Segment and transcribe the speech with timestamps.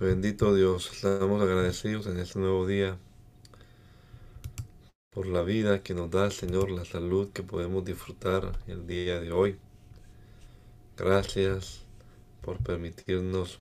[0.00, 2.96] Bendito Dios, estamos agradecidos en este nuevo día
[5.10, 9.18] por la vida que nos da el Señor, la salud que podemos disfrutar el día
[9.18, 9.58] de hoy.
[10.96, 11.82] Gracias
[12.42, 13.58] por permitirnos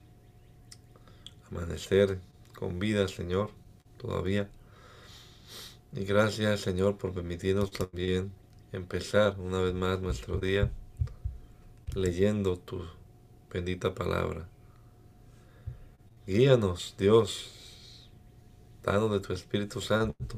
[1.49, 2.19] amanecer
[2.53, 3.49] con vida, Señor,
[3.97, 4.47] todavía.
[5.91, 8.31] Y gracias, Señor, por permitirnos también
[8.71, 10.71] empezar una vez más nuestro día
[11.95, 12.85] leyendo tu
[13.51, 14.47] bendita palabra.
[16.27, 18.09] Guíanos, Dios,
[18.83, 20.37] danos de tu Espíritu Santo,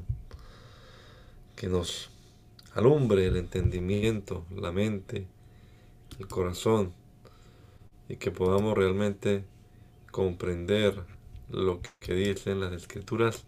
[1.56, 2.12] que nos
[2.76, 5.26] alumbre el entendimiento, la mente,
[6.20, 6.94] el corazón,
[8.08, 9.46] y que podamos realmente
[10.12, 10.94] comprender
[11.50, 13.46] lo que dicen las escrituras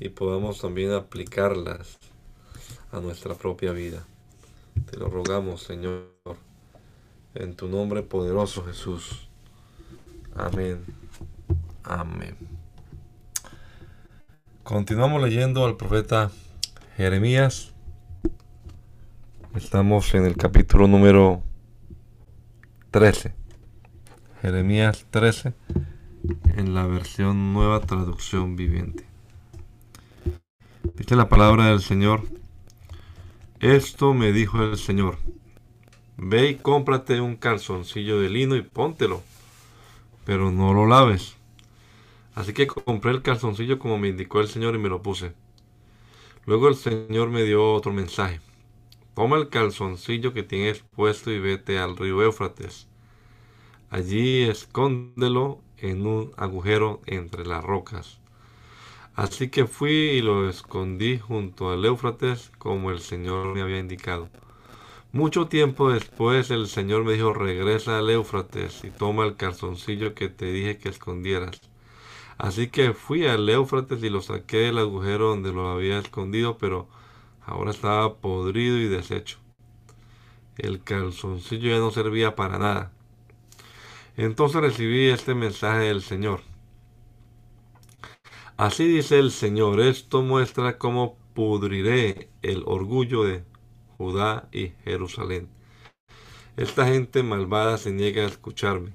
[0.00, 1.98] y podamos también aplicarlas
[2.92, 4.06] a nuestra propia vida.
[4.90, 6.08] Te lo rogamos, Señor,
[7.34, 9.28] en tu nombre poderoso Jesús.
[10.34, 11.07] Amén.
[11.88, 12.36] Amén.
[14.62, 16.30] Continuamos leyendo al profeta
[16.98, 17.72] Jeremías.
[19.54, 21.42] Estamos en el capítulo número
[22.90, 23.34] 13.
[24.42, 25.54] Jeremías 13
[26.58, 29.06] en la versión nueva traducción viviente.
[30.94, 32.24] Dice la palabra del Señor.
[33.60, 35.16] Esto me dijo el Señor.
[36.18, 39.22] Ve y cómprate un calzoncillo de lino y póntelo,
[40.26, 41.37] pero no lo laves
[42.38, 45.34] Así que compré el calzoncillo como me indicó el Señor y me lo puse.
[46.46, 48.40] Luego el Señor me dio otro mensaje.
[49.16, 52.86] Toma el calzoncillo que tienes puesto y vete al río Éufrates.
[53.90, 58.20] Allí escóndelo en un agujero entre las rocas.
[59.16, 64.28] Así que fui y lo escondí junto al Éufrates como el Señor me había indicado.
[65.12, 70.28] Mucho tiempo después el Señor me dijo, regresa al Éufrates y toma el calzoncillo que
[70.28, 71.60] te dije que escondieras.
[72.38, 76.88] Así que fui al Éufrates y lo saqué del agujero donde lo había escondido, pero
[77.44, 79.38] ahora estaba podrido y deshecho.
[80.56, 82.92] El calzoncillo ya no servía para nada.
[84.16, 86.42] Entonces recibí este mensaje del Señor.
[88.56, 93.44] Así dice el Señor, esto muestra cómo pudriré el orgullo de
[93.96, 95.48] Judá y Jerusalén.
[96.56, 98.92] Esta gente malvada se niega a escucharme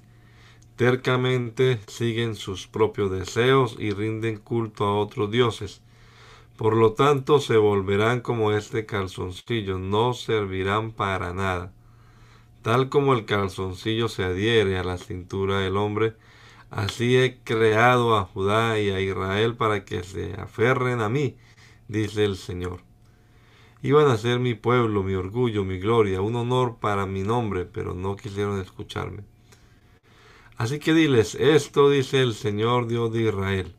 [0.75, 5.81] Tercamente siguen sus propios deseos y rinden culto a otros dioses.
[6.57, 11.73] Por lo tanto, se volverán como este calzoncillo, no servirán para nada.
[12.63, 16.15] Tal como el calzoncillo se adhiere a la cintura del hombre,
[16.71, 21.37] así he creado a Judá y a Israel para que se aferren a mí,
[21.87, 22.81] dice el Señor.
[23.83, 27.93] Iban a ser mi pueblo, mi orgullo, mi gloria, un honor para mi nombre, pero
[27.93, 29.23] no quisieron escucharme.
[30.63, 33.75] Así que diles, esto dice el Señor Dios de Israel,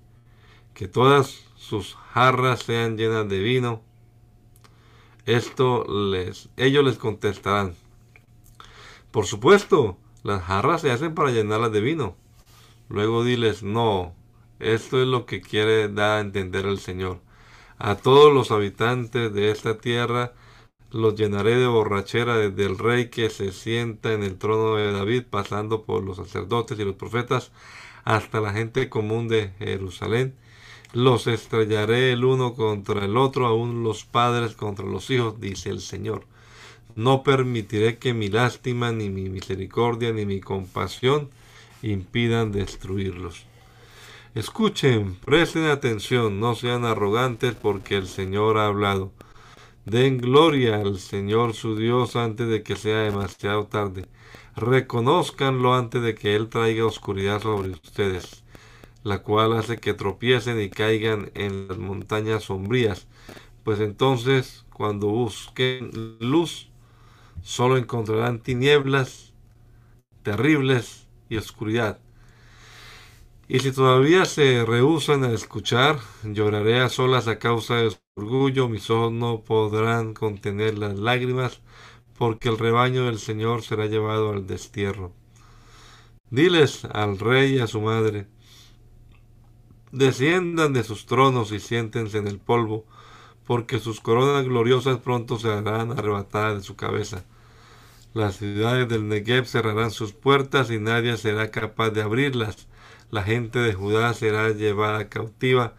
[0.75, 3.81] que todas sus jarras sean llenas de vino.
[5.25, 7.75] Esto les, ellos les contestarán.
[9.13, 12.17] Por supuesto, las jarras se hacen para llenarlas de vino.
[12.91, 14.15] Luego diles, no,
[14.59, 17.19] esto es lo que quiere dar a entender el Señor.
[17.79, 20.35] A todos los habitantes de esta tierra
[20.95, 25.25] los llenaré de borrachera desde el rey que se sienta en el trono de David,
[25.29, 27.51] pasando por los sacerdotes y los profetas,
[28.05, 30.35] hasta la gente común de Jerusalén.
[30.93, 35.81] Los estrellaré el uno contra el otro, aún los padres contra los hijos, dice el
[35.81, 36.27] Señor.
[36.95, 41.29] No permitiré que mi lástima, ni mi misericordia, ni mi compasión
[41.83, 43.47] impidan destruirlos.
[44.37, 49.11] Escuchen, presten atención, no sean arrogantes porque el Señor ha hablado.
[49.87, 54.07] Den gloria al Señor su Dios antes de que sea demasiado tarde.
[54.57, 58.45] Reconózcanlo antes de que Él traiga oscuridad sobre ustedes,
[59.03, 63.09] la cual hace que tropiecen y caigan en las montañas sombrías.
[63.65, 65.91] Pues entonces, cuando busquen
[66.21, 66.71] luz,
[67.43, 69.35] solo encontrarán tinieblas
[70.23, 72.01] terribles y oscuridad.
[73.47, 78.69] Y si todavía se rehusan a escuchar, lloraré a solas a causa de su orgullo,
[78.69, 81.61] mis ojos no podrán contener las lágrimas,
[82.17, 85.13] porque el rebaño del Señor será llevado al destierro.
[86.31, 88.27] Diles al rey y a su madre,
[89.93, 92.87] desciendan de sus tronos y siéntense en el polvo,
[93.47, 97.25] porque sus coronas gloriosas pronto serán arrebatadas de su cabeza.
[98.15, 102.69] Las ciudades del Negev cerrarán sus puertas y nadie será capaz de abrirlas.
[103.15, 105.75] La gente de Judá será llevada cautiva,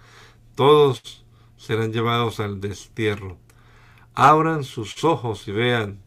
[0.56, 1.26] todos
[1.58, 3.38] serán llevados al destierro.
[4.14, 6.00] Abran sus ojos y vean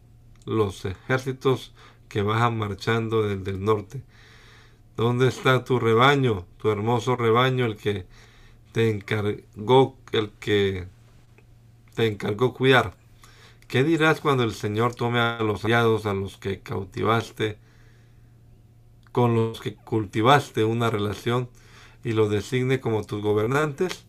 [0.46, 1.74] los ejércitos
[2.08, 4.00] que bajan marchando desde el norte.
[4.96, 8.06] ¿Dónde está tu rebaño, tu hermoso rebaño, el que
[8.72, 10.88] te encargó, el que
[11.94, 12.94] te encargó cuidar?
[13.66, 17.58] ¿Qué dirás cuando el Señor tome a los aliados a los que cautivaste,
[19.18, 21.48] con los que cultivaste una relación
[22.04, 24.06] y los designe como tus gobernantes?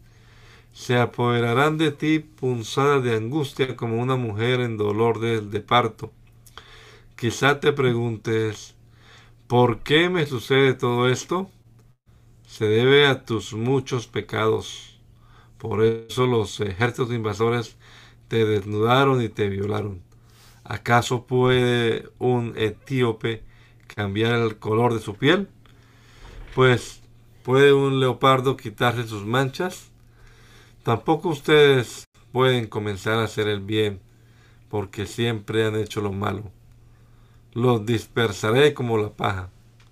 [0.74, 6.12] Se apoderarán de ti punzadas de angustia como una mujer en dolor de, de parto.
[7.16, 8.76] Quizá te preguntes,
[9.48, 11.50] ¿Por qué me sucede todo esto?
[12.48, 15.00] Se debe a tus muchos pecados.
[15.60, 17.78] Por eso los ejércitos invasores
[18.30, 20.02] te desnudaron y te violaron.
[20.64, 23.44] ¿Acaso puede un etíope
[23.94, 25.50] cambiar el color de su piel?
[26.56, 27.02] Pues,
[27.44, 29.92] ¿puede un leopardo quitarse sus manchas?
[30.84, 34.00] Tampoco ustedes pueden comenzar a hacer el bien,
[34.70, 36.52] porque siempre han hecho lo malo
[37.54, 39.50] los dispersaré como la paja,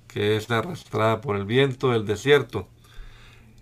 [0.07, 2.67] que es arrastrada por el viento del desierto.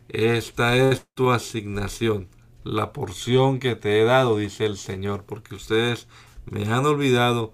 [0.10, 2.28] Esta es tu asignación,
[2.64, 6.08] la porción que te he dado, dice el Señor, porque ustedes
[6.46, 7.54] me han olvidado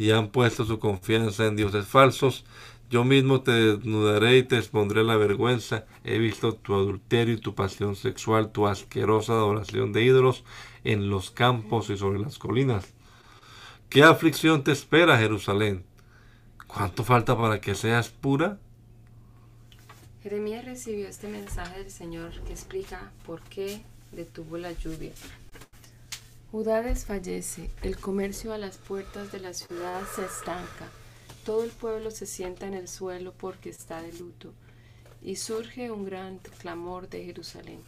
[0.00, 2.46] y han puesto su confianza en dioses falsos.
[2.88, 5.84] Yo mismo te desnudaré y te expondré la vergüenza.
[6.04, 10.42] He visto tu adulterio y tu pasión sexual, tu asquerosa adoración de ídolos
[10.84, 12.94] en los campos y sobre las colinas.
[13.90, 15.84] ¿Qué aflicción te espera, Jerusalén?
[16.66, 18.58] ¿Cuánto falta para que seas pura?
[20.22, 23.82] Jeremías recibió este mensaje del Señor que explica por qué
[24.12, 25.12] detuvo la lluvia.
[26.52, 30.90] Judá desfallece, el comercio a las puertas de la ciudad se estanca,
[31.44, 34.52] todo el pueblo se sienta en el suelo porque está de luto,
[35.22, 37.80] y surge un gran clamor de Jerusalén.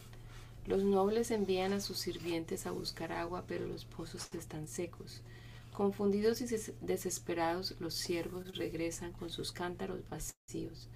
[0.65, 5.19] Los nobles envían a sus sirvientes a buscar agua, pero los pozos están secos.
[5.73, 6.45] Confundidos y
[6.79, 10.87] desesperados, los siervos regresan con sus cántaros vacíos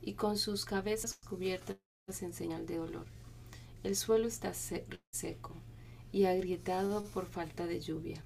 [0.00, 1.76] y con sus cabezas cubiertas
[2.20, 3.06] en señal de dolor.
[3.82, 5.56] El suelo está seco
[6.12, 8.22] y agrietado por falta de lluvia.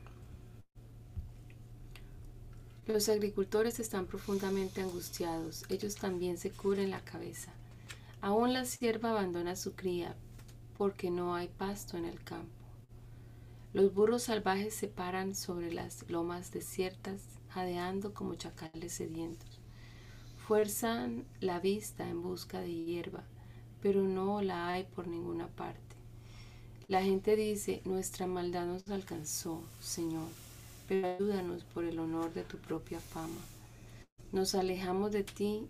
[2.86, 7.52] Los agricultores están profundamente angustiados, ellos también se cubren la cabeza.
[8.20, 10.16] Aún la sierva abandona su cría
[10.76, 12.64] porque no hay pasto en el campo.
[13.72, 19.60] Los burros salvajes se paran sobre las lomas desiertas, jadeando como chacales sedientos.
[20.46, 23.24] Fuerzan la vista en busca de hierba,
[23.80, 25.93] pero no la hay por ninguna parte.
[26.94, 30.28] La gente dice, nuestra maldad nos alcanzó, Señor,
[30.86, 33.40] pero ayúdanos por el honor de tu propia fama.
[34.30, 35.66] Nos alejamos de ti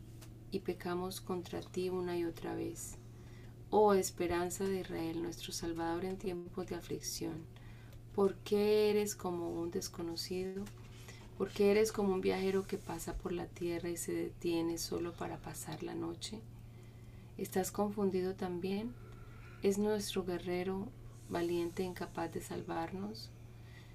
[0.51, 2.97] y pecamos contra ti una y otra vez.
[3.71, 7.47] Oh esperanza de Israel, nuestro Salvador en tiempos de aflicción
[8.15, 10.63] ¿Por qué eres como un desconocido?
[11.39, 15.15] ¿Por qué eres como un viajero que pasa por la tierra y se detiene solo
[15.15, 16.43] para pasar la noche?
[17.39, 18.93] ¿Estás confundido también?
[19.63, 20.93] ¿Es nuestro guerrero
[21.29, 23.31] valiente e incapaz de salvarnos?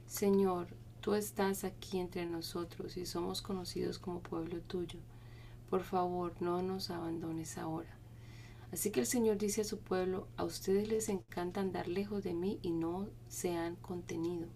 [0.07, 0.67] Señor,
[1.01, 4.99] tú estás aquí entre nosotros y somos conocidos como pueblo tuyo.
[5.69, 7.95] Por favor, no nos abandones ahora.
[8.71, 12.33] Así que el Señor dice a su pueblo, a ustedes les encanta andar lejos de
[12.33, 14.47] mí y no se han contenido.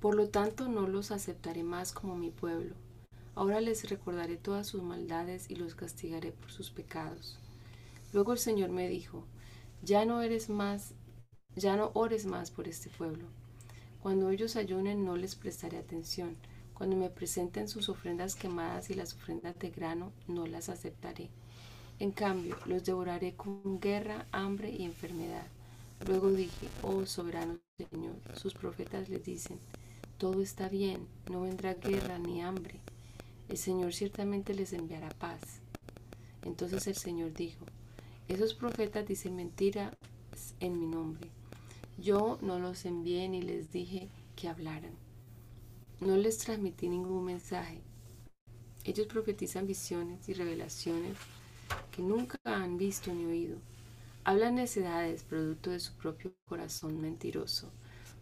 [0.00, 2.74] Por lo tanto, no los aceptaré más como mi pueblo.
[3.34, 7.38] Ahora les recordaré todas sus maldades y los castigaré por sus pecados.
[8.12, 9.24] Luego el Señor me dijo,
[9.82, 10.94] ya no eres más,
[11.58, 13.26] ya no ores más por este pueblo.
[14.02, 16.36] Cuando ellos ayunen no les prestaré atención.
[16.74, 21.28] Cuando me presenten sus ofrendas quemadas y las ofrendas de grano, no las aceptaré.
[21.98, 25.46] En cambio, los devoraré con guerra, hambre y enfermedad.
[26.06, 27.58] Luego dije, oh soberano
[27.90, 29.58] Señor, sus profetas les dicen,
[30.16, 32.80] todo está bien, no vendrá guerra ni hambre.
[33.48, 35.40] El Señor ciertamente les enviará paz.
[36.42, 37.64] Entonces el Señor dijo,
[38.28, 39.92] esos profetas dicen mentiras
[40.60, 41.30] en mi nombre.
[42.00, 44.94] Yo no los envié ni les dije que hablaran.
[45.98, 47.80] No les transmití ningún mensaje.
[48.84, 51.16] Ellos profetizan visiones y revelaciones
[51.90, 53.58] que nunca han visto ni oído.
[54.22, 57.72] Hablan necedades, producto de su propio corazón mentiroso.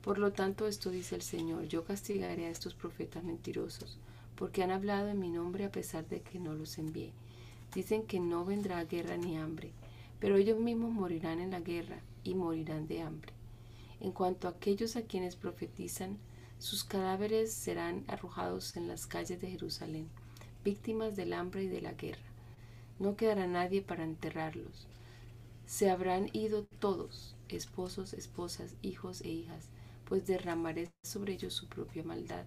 [0.00, 3.98] Por lo tanto, esto dice el Señor, yo castigaré a estos profetas mentirosos,
[4.36, 7.12] porque han hablado en mi nombre a pesar de que no los envié.
[7.74, 9.72] Dicen que no vendrá guerra ni hambre,
[10.18, 13.35] pero ellos mismos morirán en la guerra y morirán de hambre.
[14.00, 16.18] En cuanto a aquellos a quienes profetizan,
[16.58, 20.08] sus cadáveres serán arrojados en las calles de Jerusalén,
[20.64, 22.24] víctimas del hambre y de la guerra.
[22.98, 24.86] No quedará nadie para enterrarlos.
[25.66, 29.68] Se habrán ido todos, esposos, esposas, hijos e hijas,
[30.06, 32.44] pues derramaré sobre ellos su propia maldad.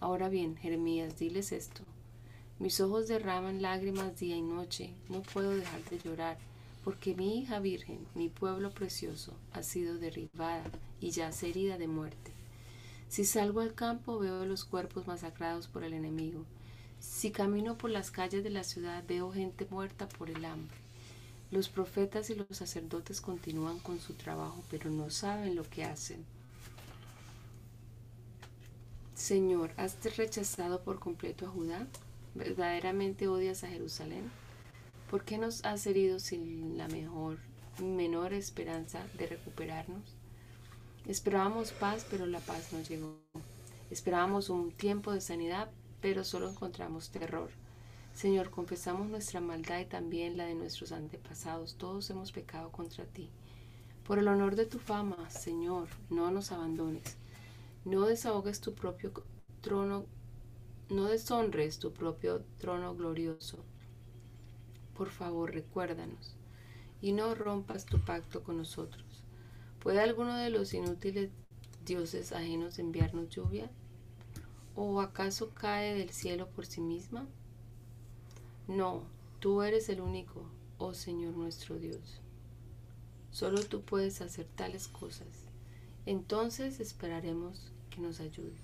[0.00, 1.82] Ahora bien, Jeremías, diles esto.
[2.58, 6.38] Mis ojos derraman lágrimas día y noche, no puedo dejar de llorar
[6.84, 10.64] porque mi hija virgen, mi pueblo precioso, ha sido derribada
[11.00, 12.32] y yace herida de muerte.
[13.08, 16.44] Si salgo al campo veo los cuerpos masacrados por el enemigo.
[17.00, 20.76] Si camino por las calles de la ciudad veo gente muerta por el hambre.
[21.50, 26.24] Los profetas y los sacerdotes continúan con su trabajo, pero no saben lo que hacen.
[29.14, 31.86] Señor, ¿has rechazado por completo a Judá?
[32.34, 34.43] ¿Verdaderamente odias a Jerusalén?
[35.10, 37.38] ¿Por qué nos has herido sin la mejor,
[37.78, 40.16] menor esperanza de recuperarnos?
[41.06, 43.20] Esperábamos paz, pero la paz no llegó.
[43.90, 45.70] Esperábamos un tiempo de sanidad,
[46.00, 47.50] pero solo encontramos terror.
[48.14, 51.76] Señor, confesamos nuestra maldad y también la de nuestros antepasados.
[51.76, 53.30] Todos hemos pecado contra ti.
[54.06, 57.18] Por el honor de tu fama, Señor, no nos abandones.
[57.84, 59.12] No desahogues tu propio
[59.60, 60.06] trono,
[60.88, 63.64] no deshonres tu propio trono glorioso
[64.94, 66.36] por favor recuérdanos
[67.00, 69.04] y no rompas tu pacto con nosotros.
[69.78, 71.30] ¿Puede alguno de los inútiles
[71.84, 73.70] dioses ajenos enviarnos lluvia?
[74.74, 77.26] ¿O acaso cae del cielo por sí misma?
[78.66, 79.02] No,
[79.40, 80.48] tú eres el único,
[80.78, 82.22] oh Señor nuestro Dios.
[83.30, 85.28] Solo tú puedes hacer tales cosas.
[86.06, 88.60] Entonces esperaremos que nos ayudes.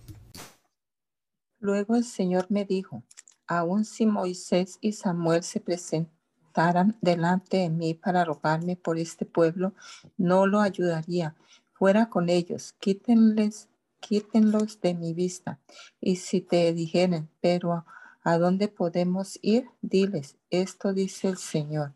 [1.58, 3.02] Luego el Señor me dijo,
[3.46, 6.19] aun si Moisés y Samuel se presentan
[7.00, 9.72] delante de mí para rogarme por este pueblo,
[10.16, 11.34] no lo ayudaría.
[11.72, 13.68] Fuera con ellos, quítenles,
[14.00, 15.58] quítenlos de mi vista.
[16.00, 17.84] Y si te dijeren, pero
[18.22, 19.68] ¿a dónde podemos ir?
[19.80, 21.94] Diles, esto dice el Señor.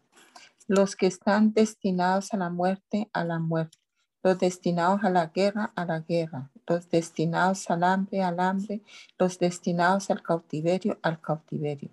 [0.66, 3.76] Los que están destinados a la muerte, a la muerte.
[4.22, 6.50] Los destinados a la guerra, a la guerra.
[6.66, 8.80] Los destinados al hambre, al hambre.
[9.18, 11.90] Los destinados al cautiverio, al cautiverio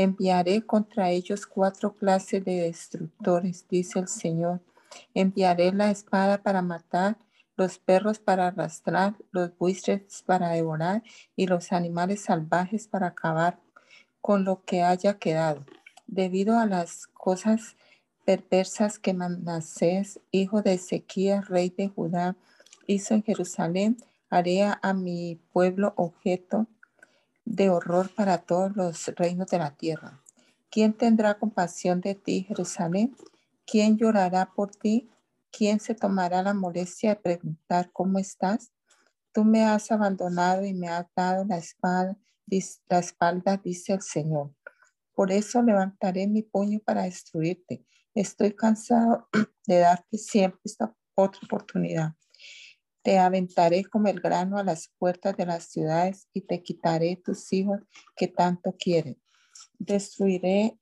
[0.00, 4.60] Enviaré contra ellos cuatro clases de destructores, dice el Señor.
[5.12, 7.18] Enviaré la espada para matar,
[7.56, 11.02] los perros para arrastrar, los buitres para devorar
[11.34, 13.58] y los animales salvajes para acabar
[14.20, 15.66] con lo que haya quedado.
[16.06, 17.74] Debido a las cosas
[18.24, 22.36] perversas que Manasés, hijo de Ezequías, rey de Judá,
[22.86, 23.96] hizo en Jerusalén,
[24.30, 26.68] haré a mi pueblo objeto
[27.48, 30.22] de horror para todos los reinos de la tierra.
[30.70, 33.16] ¿Quién tendrá compasión de ti, Jerusalén?
[33.66, 35.10] ¿Quién llorará por ti?
[35.50, 38.70] ¿Quién se tomará la molestia de preguntar cómo estás?
[39.32, 42.18] Tú me has abandonado y me has dado la espada,
[42.88, 44.52] la espalda, dice el Señor.
[45.14, 47.82] Por eso levantaré mi puño para destruirte.
[48.14, 49.28] Estoy cansado
[49.66, 52.12] de darte siempre esta otra oportunidad.
[53.08, 57.50] Te aventaré como el grano a las puertas de las ciudades y te quitaré tus
[57.54, 57.80] hijos
[58.14, 59.16] que tanto quieren.
[59.78, 60.78] Destruiré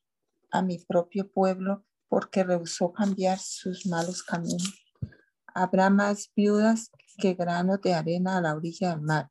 [0.51, 4.75] a mi propio pueblo porque rehusó cambiar sus malos caminos.
[5.55, 9.31] Habrá más viudas que granos de arena a la orilla del mar.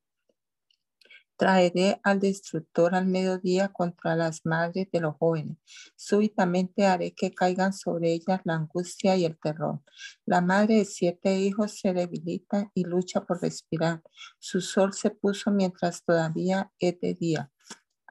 [1.37, 5.57] Traeré al destructor al mediodía contra las madres de los jóvenes.
[5.97, 9.81] Súbitamente haré que caigan sobre ellas la angustia y el terror.
[10.25, 14.01] La madre de siete hijos se debilita y lucha por respirar.
[14.39, 17.51] Su sol se puso mientras todavía es de día.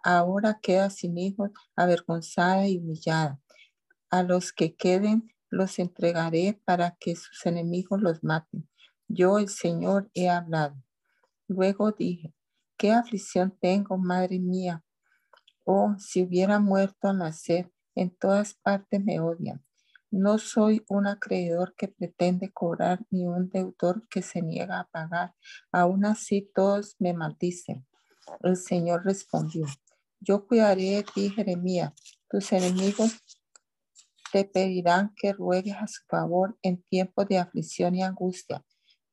[0.02, 3.40] Ahora queda sin hijos, avergonzada y humillada.
[4.10, 8.68] A los que queden los entregaré para que sus enemigos los maten.
[9.08, 10.76] Yo, el Señor, he hablado.
[11.48, 12.34] Luego dije,
[12.76, 14.82] qué aflicción tengo, madre mía.
[15.64, 19.64] Oh, si hubiera muerto al nacer, en todas partes me odian.
[20.10, 25.34] No soy un acreedor que pretende cobrar ni un deudor que se niega a pagar.
[25.72, 27.86] Aún así todos me maldicen.
[28.40, 29.66] El Señor respondió,
[30.20, 31.92] yo cuidaré de ti, Jeremías.
[32.28, 33.18] Tus enemigos
[34.32, 38.64] te pedirán que ruegues a su favor en tiempos de aflicción y angustia.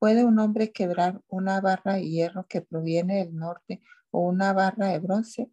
[0.02, 4.88] ¿Puede un hombre quebrar una barra de hierro que proviene del norte o una barra
[4.88, 5.52] de bronce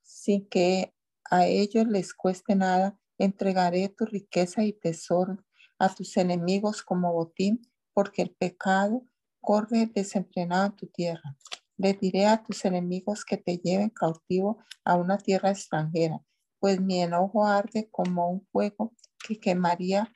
[0.00, 0.94] sin que
[1.28, 5.38] a ellos les cueste nada Entregaré tu riqueza y tesoro
[5.78, 7.62] a tus enemigos como botín,
[7.92, 9.06] porque el pecado
[9.40, 11.36] corre desenfrenado en tu tierra.
[11.76, 16.20] Le diré a tus enemigos que te lleven cautivo a una tierra extranjera,
[16.58, 18.92] pues mi enojo arde como un fuego
[19.24, 20.12] que quemaría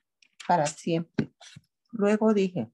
[0.48, 1.32] para siempre.
[1.92, 2.72] Luego dije,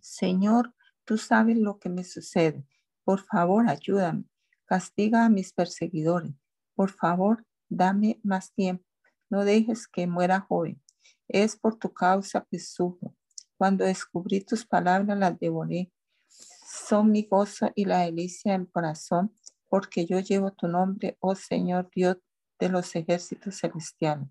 [0.00, 2.66] Señor, tú sabes lo que me sucede.
[3.04, 4.24] Por favor, ayúdame.
[4.64, 6.32] Castiga a mis perseguidores.
[6.74, 8.84] Por favor, dame más tiempo.
[9.28, 10.80] No dejes que muera joven.
[11.28, 13.14] Es por tu causa que sufro.
[13.56, 15.92] Cuando descubrí tus palabras, las devoré.
[16.28, 19.34] Son mi gozo y la delicia del corazón,
[19.68, 22.16] porque yo llevo tu nombre, oh Señor Dios
[22.58, 24.28] de los ejércitos celestiales.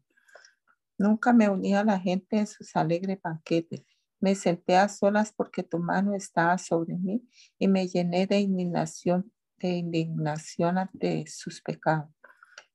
[0.97, 3.83] Nunca me uní a la gente en sus alegres banquetes.
[4.21, 9.31] Me senté a solas porque tu mano estaba sobre mí y me llené de indignación,
[9.57, 12.09] de indignación ante sus pecados.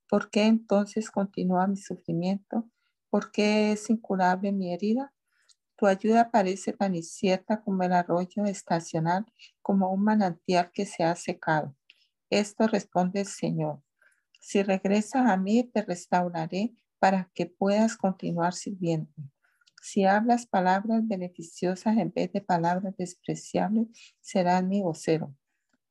[0.08, 2.68] ¿Por qué entonces continúa mi sufrimiento?
[3.10, 5.12] ¿Por qué es incurable mi herida?
[5.76, 9.24] Tu ayuda parece tan incierta como el arroyo estacional,
[9.62, 11.76] como un manantial que se ha secado.
[12.28, 13.82] Esto responde el Señor.
[14.40, 19.12] Si regresas a mí, te restauraré para que puedas continuar sirviendo.
[19.88, 23.86] Si hablas palabras beneficiosas en vez de palabras despreciables,
[24.20, 25.32] serás mi vocero.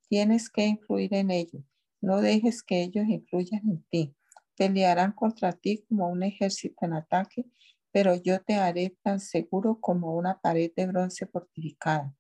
[0.10, 1.64] Tienes que influir en ellos.
[2.02, 4.14] No dejes que ellos influyan en ti.
[4.58, 7.46] Pelearán contra ti como un ejército en ataque,
[7.94, 12.14] pero yo te haré tan seguro como una pared de bronce fortificada.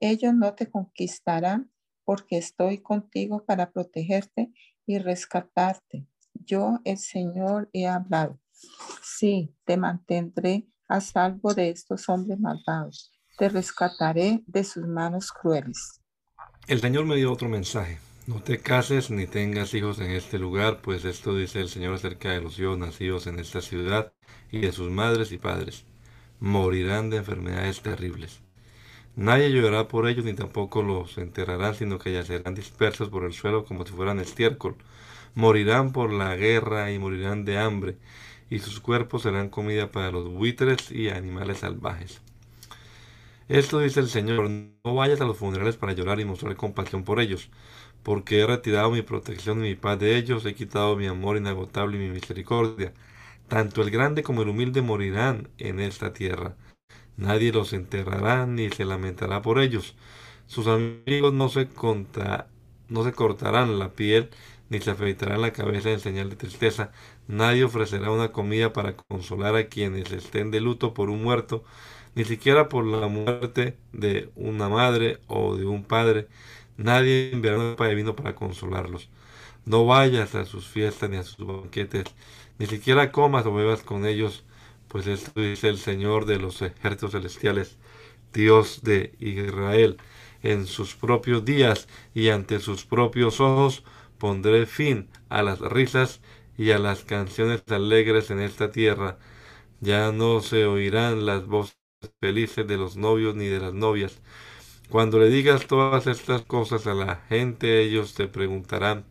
[0.00, 1.70] Ellos no te conquistarán
[2.04, 4.50] porque estoy contigo para protegerte
[4.86, 6.06] y rescatarte.
[6.32, 8.40] Yo, el Señor, he hablado.
[9.02, 13.12] Sí, te mantendré a salvo de estos hombres malvados.
[13.38, 16.00] Te rescataré de sus manos crueles.
[16.66, 17.98] El Señor me dio otro mensaje.
[18.26, 22.30] No te cases ni tengas hijos en este lugar, pues esto dice el Señor acerca
[22.30, 24.12] de los hijos nacidos en esta ciudad
[24.50, 25.84] y de sus madres y padres.
[26.40, 28.40] Morirán de enfermedades terribles.
[29.14, 33.64] Nadie llorará por ellos ni tampoco los enterrarán, sino que yacerán dispersos por el suelo
[33.64, 34.76] como si fueran estiércol.
[35.34, 37.96] Morirán por la guerra y morirán de hambre,
[38.50, 42.22] y sus cuerpos serán comida para los buitres y animales salvajes.
[43.48, 47.20] Esto dice el Señor, no vayas a los funerales para llorar y mostrar compasión por
[47.20, 47.48] ellos,
[48.02, 51.96] porque he retirado mi protección y mi paz de ellos, he quitado mi amor inagotable
[51.96, 52.92] y mi misericordia.
[53.48, 56.56] Tanto el grande como el humilde morirán en esta tierra
[57.16, 59.96] Nadie los enterrará ni se lamentará por ellos.
[60.46, 61.68] Sus amigos no se,
[62.88, 64.30] no se cortarán la piel
[64.68, 66.92] ni se afeitarán la cabeza en señal de tristeza.
[67.28, 71.64] Nadie ofrecerá una comida para consolar a quienes estén de luto por un muerto,
[72.14, 76.28] ni siquiera por la muerte de una madre o de un padre.
[76.76, 79.10] Nadie enviará una copa de vino para consolarlos.
[79.64, 82.04] No vayas a sus fiestas ni a sus banquetes,
[82.58, 84.44] ni siquiera comas o bebas con ellos
[84.88, 87.76] pues esto dice el Señor de los ejércitos celestiales,
[88.32, 89.98] Dios de Israel.
[90.42, 93.82] En sus propios días y ante sus propios ojos
[94.18, 96.20] pondré fin a las risas
[96.58, 99.18] y a las canciones alegres en esta tierra.
[99.80, 101.76] Ya no se oirán las voces
[102.20, 104.20] felices de los novios ni de las novias.
[104.90, 109.04] Cuando le digas todas estas cosas a la gente, ellos te preguntarán,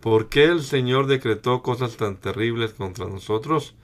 [0.00, 3.74] ¿por qué el Señor decretó cosas tan terribles contra nosotros?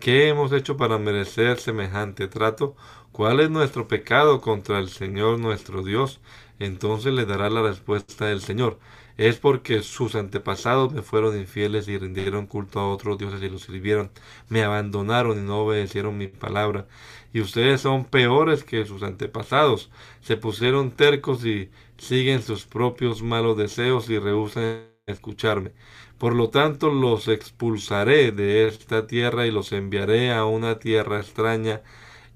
[0.00, 2.76] ¿Qué hemos hecho para merecer semejante trato?
[3.12, 6.20] ¿Cuál es nuestro pecado contra el Señor nuestro Dios?
[6.58, 8.78] Entonces le dará la respuesta del Señor.
[9.16, 13.62] Es porque sus antepasados me fueron infieles y rindieron culto a otros dioses y los
[13.62, 14.10] sirvieron.
[14.48, 16.86] Me abandonaron y no obedecieron mi palabra.
[17.32, 19.90] Y ustedes son peores que sus antepasados.
[20.20, 25.72] Se pusieron tercos y siguen sus propios malos deseos y rehusan escucharme.
[26.18, 31.82] Por lo tanto, los expulsaré de esta tierra y los enviaré a una tierra extraña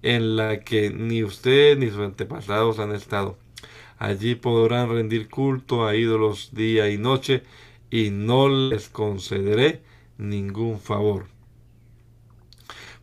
[0.02, 3.38] en la que ni usted ni sus antepasados han estado.
[4.00, 7.42] Allí podrán rendir culto a ídolos día y noche
[7.90, 9.82] y no les concederé
[10.16, 11.26] ningún favor.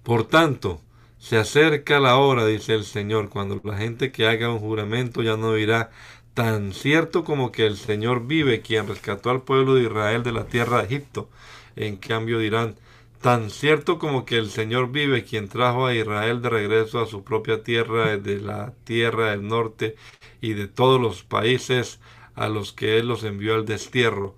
[0.02, 0.82] Por tanto,
[1.20, 5.38] se acerca la hora, dice el Señor, cuando la gente que haga un juramento ya
[5.38, 5.92] no irá
[6.34, 10.46] tan cierto como que el Señor vive, quien rescató al pueblo de Israel de la
[10.46, 11.30] tierra de Egipto.
[11.76, 12.76] En cambio dirán,
[13.22, 17.24] tan cierto como que el Señor vive, quien trajo a Israel de regreso a su
[17.24, 19.96] propia tierra, de la tierra del norte
[20.42, 22.00] y de todos los países
[22.36, 24.36] a los que Él los envió al destierro,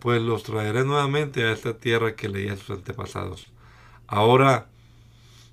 [0.00, 3.48] pues los traeré nuevamente a esta tierra que leí a sus antepasados.
[4.06, 4.68] Ahora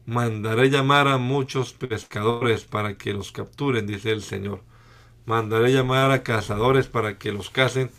[0.06, 4.62] mandaré llamar a muchos pescadores para que los capturen, dice el Señor
[5.26, 7.92] Mandaré llamar a cazadores para que los cacen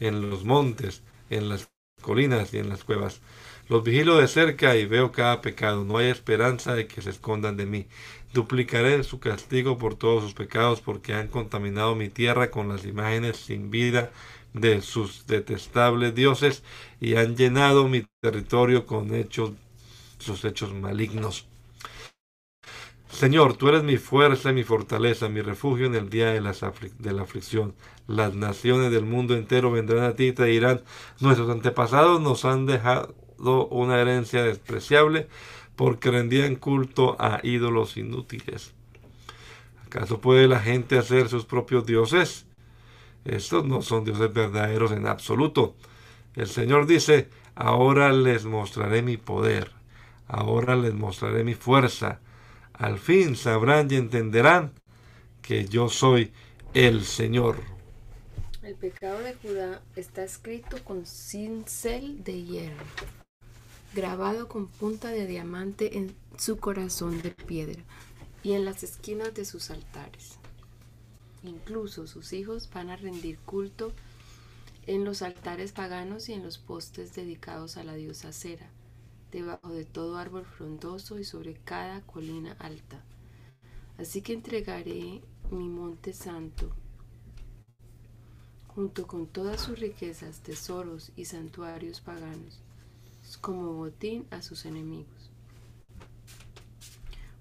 [0.00, 3.20] en los montes, en las colinas y en las cuevas.
[3.72, 5.82] Los vigilo de cerca y veo cada pecado.
[5.82, 7.86] No hay esperanza de que se escondan de mí.
[8.34, 13.38] Duplicaré su castigo por todos sus pecados porque han contaminado mi tierra con las imágenes
[13.38, 14.10] sin vida
[14.52, 16.62] de sus detestables dioses
[17.00, 19.52] y han llenado mi territorio con hechos,
[20.18, 21.46] sus hechos malignos.
[23.08, 26.42] Señor, tú eres mi fuerza y mi fortaleza, mi refugio en el día de,
[26.98, 27.74] de, la aflicción.
[28.06, 30.82] Las naciones del mundo entero vendrán a ti y te dirán,
[31.20, 35.28] nuestros antepasados nos han dejado una herencia despreciable
[35.76, 38.72] porque rendían culto a ídolos inútiles.
[39.86, 42.46] ¿Acaso puede la gente hacer sus propios dioses?
[43.24, 45.74] Estos no son dioses verdaderos en absoluto.
[46.34, 49.70] El Señor dice, ahora les mostraré mi poder,
[50.28, 52.20] ahora les mostraré mi fuerza.
[52.72, 54.72] Al fin sabrán y entenderán
[55.42, 56.32] que yo soy
[56.74, 57.56] el Señor.
[58.62, 62.84] El pecado de Judá está escrito con cincel de hierro,
[63.94, 67.82] grabado con punta de diamante en su corazón de piedra
[68.42, 70.38] y en las esquinas de sus altares.
[71.42, 73.92] Incluso sus hijos van a rendir culto
[74.86, 78.70] en los altares paganos y en los postes dedicados a la diosa Cera,
[79.30, 83.04] debajo de todo árbol frondoso y sobre cada colina alta.
[83.98, 86.72] Así que entregaré mi monte santo,
[88.68, 92.60] junto con todas sus riquezas, tesoros y santuarios paganos,
[93.36, 95.30] como botín a sus enemigos.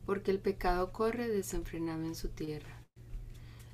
[0.05, 2.81] Porque el pecado corre desenfrenado en su tierra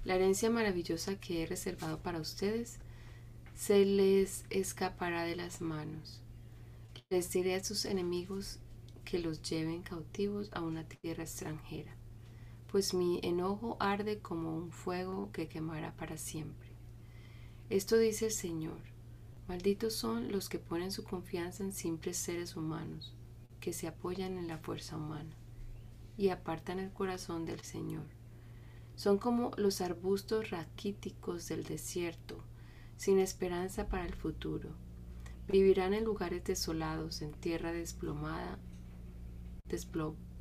[0.08, 2.80] la herencia maravillosa que he reservado para ustedes
[3.56, 6.22] se les escapará de las manos.
[7.10, 8.60] Les diré a sus enemigos
[9.04, 11.94] que los lleven cautivos a una tierra extranjera,
[12.72, 16.70] pues mi enojo arde como un fuego que quemará para siempre.
[17.70, 18.80] Esto dice el Señor.
[19.48, 23.16] Malditos son los que ponen su confianza en simples seres humanos,
[23.62, 25.38] que se apoyan en la fuerza humana,
[26.18, 28.04] y apartan el corazón del Señor.
[28.96, 32.44] Son como los arbustos raquíticos del desierto,
[32.98, 34.72] sin esperanza para el futuro.
[35.48, 38.60] Vivirán en lugares desolados, en tierra desplomada,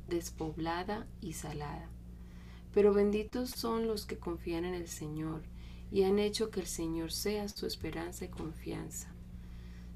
[0.09, 1.89] despoblada y salada.
[2.73, 5.43] Pero benditos son los que confían en el Señor
[5.91, 9.13] y han hecho que el Señor sea su esperanza y confianza.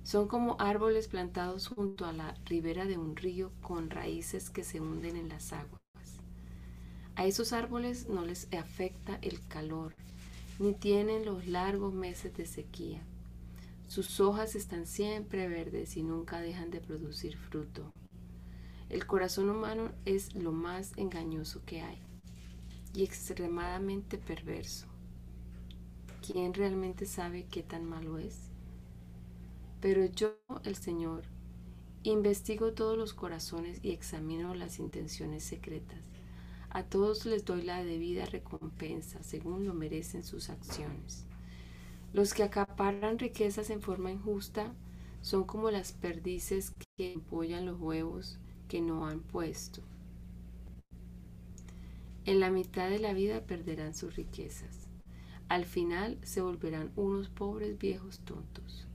[0.03, 4.79] Son como árboles plantados junto a la ribera de un río con raíces que se
[4.79, 5.81] hunden en las aguas.
[7.15, 9.95] A esos árboles no les afecta el calor,
[10.59, 13.03] ni tienen los largos meses de sequía.
[13.87, 17.91] Sus hojas están siempre verdes y nunca dejan de producir fruto.
[18.89, 22.01] El corazón humano es lo más engañoso que hay
[22.93, 24.90] y extremadamente perverso.
[26.25, 28.49] ¿Quién realmente sabe qué tan malo es?
[29.81, 31.23] Pero yo, el Señor,
[32.03, 35.99] investigo todos los corazones y examino las intenciones secretas.
[36.69, 41.25] A todos les doy la debida recompensa según lo merecen sus acciones.
[42.13, 44.73] Los que acaparan riquezas en forma injusta
[45.21, 49.81] son como las perdices que empollan los huevos que no han puesto.
[52.25, 54.80] En la mitad de la vida perderán sus riquezas.
[55.51, 58.87] Al final se volverán unos pobres viejos tontos.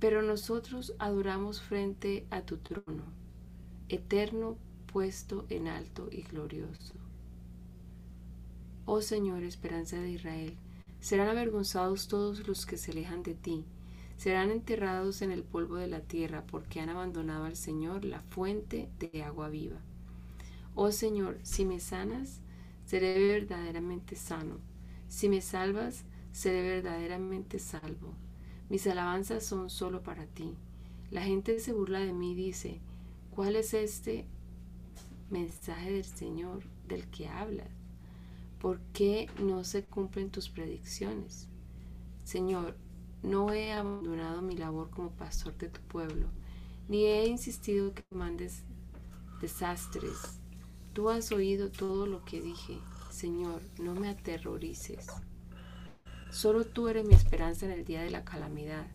[0.00, 3.04] Pero nosotros adoramos frente a tu trono,
[3.88, 4.56] eterno
[4.92, 6.94] puesto en alto y glorioso.
[8.86, 10.56] Oh Señor, esperanza de Israel,
[10.98, 13.64] serán avergonzados todos los que se alejan de ti,
[14.16, 18.88] serán enterrados en el polvo de la tierra, porque han abandonado al Señor, la fuente
[18.98, 19.78] de agua viva.
[20.74, 22.40] Oh Señor, si me sanas,
[22.84, 24.73] seré verdaderamente sano.
[25.14, 28.14] Si me salvas, seré verdaderamente salvo.
[28.68, 30.56] Mis alabanzas son solo para ti.
[31.12, 32.80] La gente se burla de mí y dice,
[33.30, 34.26] ¿cuál es este
[35.30, 37.68] mensaje del Señor del que hablas?
[38.60, 41.46] ¿Por qué no se cumplen tus predicciones?
[42.24, 42.76] Señor,
[43.22, 46.26] no he abandonado mi labor como pastor de tu pueblo,
[46.88, 48.64] ni he insistido que mandes
[49.40, 50.40] desastres.
[50.92, 52.80] Tú has oído todo lo que dije.
[53.14, 55.06] Señor, no me aterrorices.
[56.30, 58.86] Solo tú eres mi esperanza en el día de la calamidad.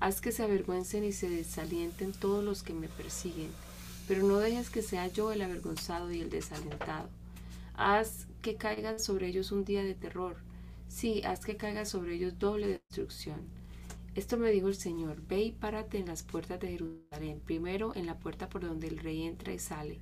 [0.00, 3.50] Haz que se avergüencen y se desalienten todos los que me persiguen
[4.08, 7.10] pero no dejes que sea yo el avergonzado y el desalentado.
[7.74, 10.38] Haz que caiga sobre ellos un día de terror.
[10.88, 13.40] Sí, haz que caiga sobre ellos doble destrucción.
[14.14, 18.06] Esto me dijo el Señor, ve y párate en las puertas de Jerusalén, primero en
[18.06, 20.00] la puerta por donde el rey entra y sale,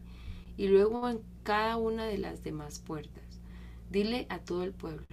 [0.57, 3.26] y luego en cada una de las demás puertas.
[3.91, 5.07] Dile a todo el pueblo,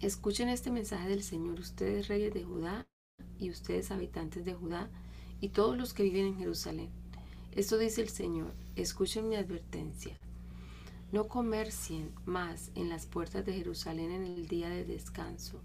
[0.00, 2.86] escuchen este mensaje del Señor, ustedes reyes de Judá
[3.38, 4.88] y ustedes habitantes de Judá,
[5.42, 6.88] y todos los que viven en Jerusalén.
[7.52, 10.18] Esto dice el Señor, escuchen mi advertencia.
[11.12, 15.60] No comercien más en las puertas de Jerusalén en el día de descanso.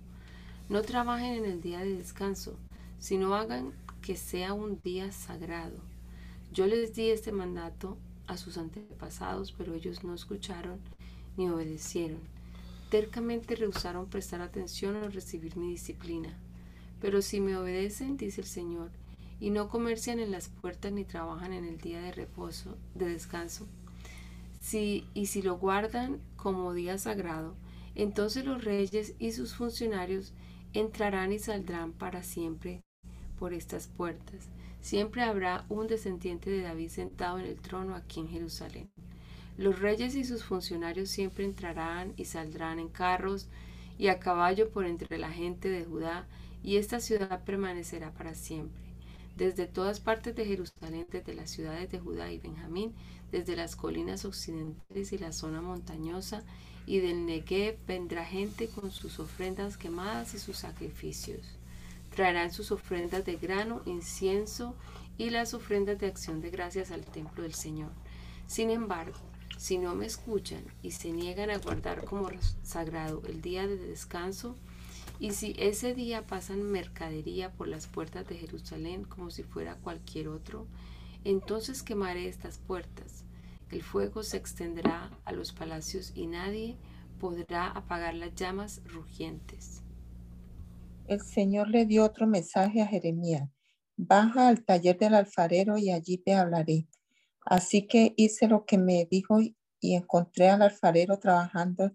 [0.68, 2.58] No trabajen en el día de descanso,
[3.00, 5.78] sino hagan que sea un día sagrado.
[6.52, 10.80] Yo les di este mandato a sus antepasados, pero ellos no escucharon
[11.50, 12.20] obedecieron.
[12.90, 16.38] Tercamente rehusaron prestar atención o recibir mi disciplina.
[17.00, 18.92] Pero si me obedecen, dice el Señor,
[19.40, 23.66] y no comercian en las puertas ni trabajan en el día de reposo, de descanso,
[24.60, 27.56] si, y si lo guardan como día sagrado,
[27.96, 30.34] entonces los reyes y sus funcionarios
[30.74, 32.84] entrarán y saldrán para siempre
[33.40, 34.50] por estas puertas.
[34.82, 38.92] Siempre habrá un descendiente de David sentado en el trono aquí en Jerusalén.
[39.58, 43.48] Los reyes y sus funcionarios siempre entrarán y saldrán en carros
[43.98, 46.28] y a caballo por entre la gente de Judá,
[46.64, 48.82] y esta ciudad permanecerá para siempre.
[49.36, 52.94] Desde todas partes de Jerusalén, desde las ciudades de Judá y Benjamín,
[53.32, 56.44] desde las colinas occidentales y la zona montañosa,
[56.86, 61.42] y del Negev vendrá gente con sus ofrendas quemadas y sus sacrificios.
[62.16, 64.76] Traerán sus ofrendas de grano, incienso
[65.18, 67.92] y las ofrendas de acción de gracias al templo del Señor.
[68.48, 69.18] Sin embargo,
[69.62, 72.30] si no me escuchan y se niegan a guardar como
[72.64, 74.56] sagrado el día de descanso,
[75.20, 80.30] y si ese día pasan mercadería por las puertas de Jerusalén como si fuera cualquier
[80.30, 80.66] otro,
[81.26, 83.24] entonces quemaré estas puertas.
[83.70, 86.76] El fuego se extenderá a los palacios y nadie
[87.20, 89.84] podrá apagar las llamas rugientes.
[91.06, 93.48] El Señor le dio otro mensaje a Jeremías.
[93.96, 96.88] Baja al taller del alfarero y allí te hablaré.
[97.46, 101.92] Así que hice lo que me dijo y encontré al alfarero trabajando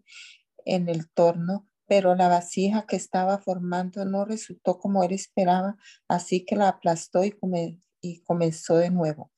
[0.64, 5.76] en el torno pero la vasija que estaba formando no resultó como él esperaba,
[6.08, 7.32] así que la aplastó y,
[8.24, 9.32] comenzó de nuevo.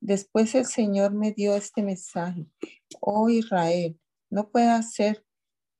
[0.00, 2.46] Después el Señor me dio este mensaje,
[3.00, 3.98] oh Israel,
[4.30, 5.24] no puedo hacer,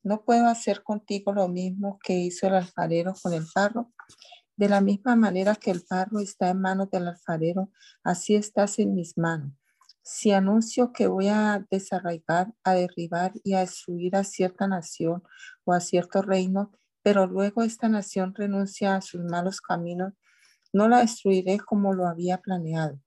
[0.02, 3.92] no puedo hacer contigo lo mismo que hizo el alfarero con el barro.
[4.56, 7.70] De la misma manera que el barro está en manos del alfarero,
[8.02, 9.52] así estás en mis manos.
[10.10, 15.22] Si anuncio que voy a desarraigar, a derribar y a destruir a cierta nación
[15.64, 20.14] o a cierto reino, pero luego esta nación renuncia a sus malos caminos,
[20.72, 22.98] no la destruiré como lo había planeado.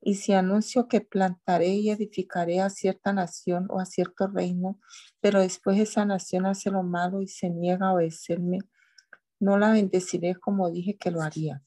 [0.00, 4.80] Y si anuncio que plantaré y edificaré a cierta nación o a cierto reino,
[5.20, 8.60] pero después esa nación hace lo malo y se niega a obedecerme,
[9.38, 11.62] no la bendeciré como dije que lo haría.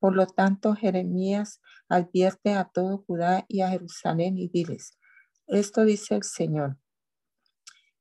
[0.00, 4.98] Por lo tanto, Jeremías advierte a todo Judá y a Jerusalén y diles,
[5.46, 6.78] esto dice el Señor.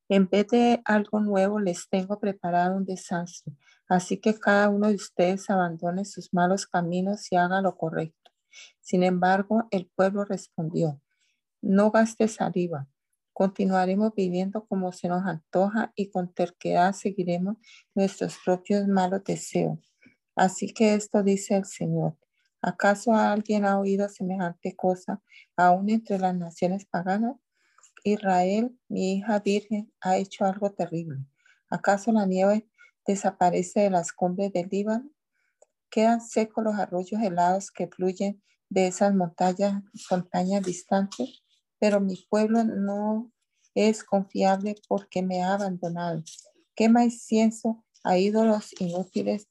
[0.08, 3.54] En vez de algo nuevo, les tengo preparado un desastre.
[3.88, 8.32] Así que cada uno de ustedes abandone sus malos caminos y haga lo correcto.
[8.80, 11.02] Sin embargo, el pueblo respondió,
[11.62, 12.88] no gastes saliva.
[13.34, 17.58] Continuaremos viviendo como se nos antoja y con terquedad seguiremos
[17.94, 19.88] nuestros propios malos deseos.
[20.39, 22.17] Así que esto dice el Señor.
[22.62, 25.21] ¿Acaso alguien ha oído semejante cosa
[25.58, 27.36] aún entre las naciones paganas?
[28.06, 31.17] Israel, mi hija virgen, ha hecho algo terrible.
[31.69, 32.69] ¿Acaso la nieve
[33.06, 35.10] desaparece de las cumbres del Líbano?
[35.89, 41.43] Quedan secos los arroyos helados que fluyen de esas montañas, montañas distantes,
[41.80, 43.30] pero mi pueblo no
[43.75, 46.23] es confiable porque me ha abandonado.
[46.75, 49.49] Quema incienso a ídolos inútiles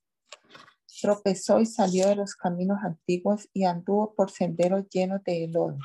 [1.01, 5.79] Tropezó y salió de los caminos antiguos y anduvo por senderos llenos de lodo.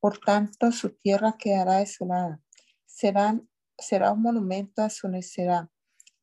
[0.00, 2.40] Por tanto, su tierra quedará desolada.
[2.86, 5.68] Será un monumento a su necedad.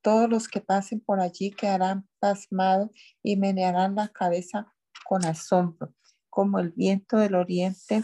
[0.02, 2.90] Todos los que pasen por allí quedarán pasmados
[3.24, 4.74] y menearán la cabeza
[5.06, 5.94] con asombro.
[6.30, 8.04] Como el viento del oriente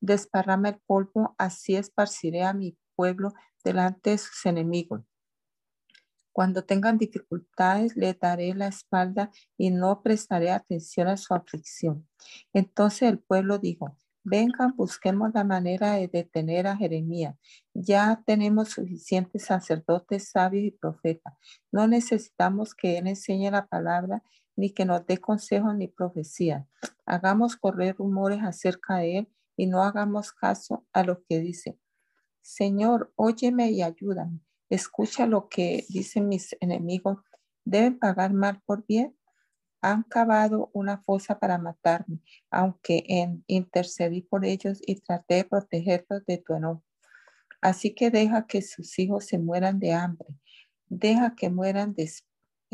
[0.00, 3.32] desparrama el polvo, así esparciré a mi pueblo
[3.64, 5.02] delante de sus enemigos.
[6.40, 12.08] Cuando tengan dificultades, le daré la espalda y no prestaré atención a su aflicción.
[12.54, 17.36] Entonces el pueblo dijo, vengan, busquemos la manera de detener a Jeremías.
[17.74, 21.34] Ya tenemos suficientes sacerdotes, sabios y profetas.
[21.70, 24.22] No necesitamos que él enseñe la palabra
[24.56, 26.66] ni que nos dé consejos ni profecías.
[27.04, 31.78] Hagamos correr rumores acerca de él y no hagamos caso a lo que dice.
[32.40, 34.40] Señor, óyeme y ayúdame.
[34.70, 37.18] Escucha lo que dicen mis enemigos.
[37.64, 39.16] Deben pagar mal por bien.
[39.82, 46.24] Han cavado una fosa para matarme, aunque en, intercedí por ellos y traté de protegerlos
[46.26, 46.84] de tu enojo.
[47.60, 50.28] Así que deja que sus hijos se mueran de hambre.
[50.88, 52.10] Deja que mueran de,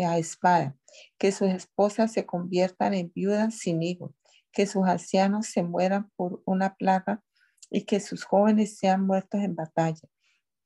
[0.05, 0.77] a espada.
[1.19, 4.13] Que sus esposas se conviertan en viudas sin hijos.
[4.53, 7.23] que sus ancianos se mueran por una plaga
[7.71, 10.09] y que sus jóvenes sean muertos en batalla,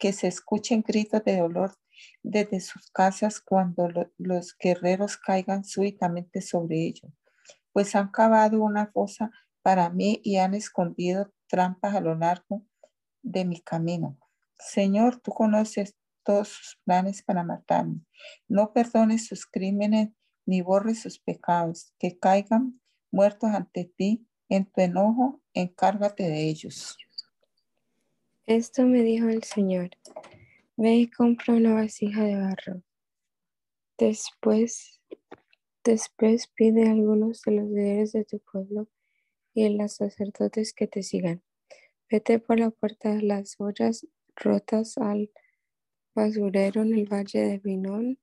[0.01, 1.77] que se escuchen gritos de dolor
[2.23, 7.13] desde sus casas cuando los guerreros caigan súbitamente sobre ellos,
[7.73, 9.31] pues han cavado una fosa
[9.63, 12.65] para mí y han escondido trampas a lo largo
[13.23, 14.19] de mi camino.
[14.59, 18.01] Señor, tú conoces todos sus planes para matarme.
[18.49, 20.11] No perdones sus crímenes
[20.47, 24.27] ni borres sus pecados, que caigan muertos ante ti.
[24.49, 26.97] En tu enojo, encárgate de ellos.
[28.51, 29.91] Esto me dijo el Señor.
[30.77, 32.83] Ve y compra una vasija de barro.
[33.97, 35.01] Después,
[35.85, 38.89] después pide a algunos de los líderes de tu pueblo
[39.55, 41.45] y a los sacerdotes que te sigan.
[42.11, 45.31] Vete por la puerta de las ollas rotas al
[46.17, 48.19] basurero en el valle de Binón,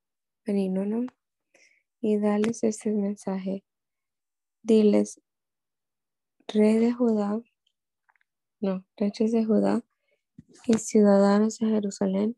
[2.02, 3.64] y dales este mensaje.
[4.62, 5.22] Diles,
[6.50, 7.42] rey de Judá,
[8.60, 9.86] no, reyes de Judá
[10.66, 12.38] y ciudadanos de Jerusalén,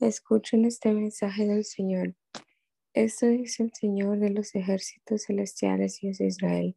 [0.00, 2.14] escuchen este mensaje del Señor.
[2.92, 6.76] Esto dice el Señor de los ejércitos celestiales y de Israel.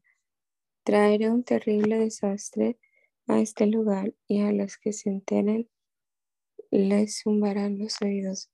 [0.84, 2.78] Traeré un terrible desastre
[3.28, 5.69] a este lugar y a los que se enteren
[6.69, 8.49] les zumbarán los oídos.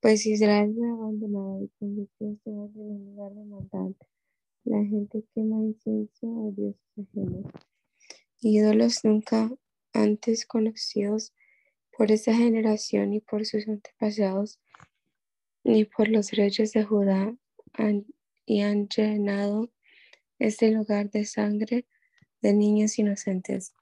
[0.00, 3.90] Pues Israel me ha abandonado y convirtió este barrio en un lugar de maldad.
[4.64, 7.44] La gente quema incienso a dioses ajenos.
[8.40, 9.50] Ídolos nunca
[9.96, 11.32] antes conocidos
[11.96, 14.60] por esta generación y por sus antepasados,
[15.64, 17.34] ni por los reyes de Judá,
[18.44, 19.70] y han llenado
[20.38, 21.86] este lugar de sangre
[22.42, 23.74] de niños inocentes.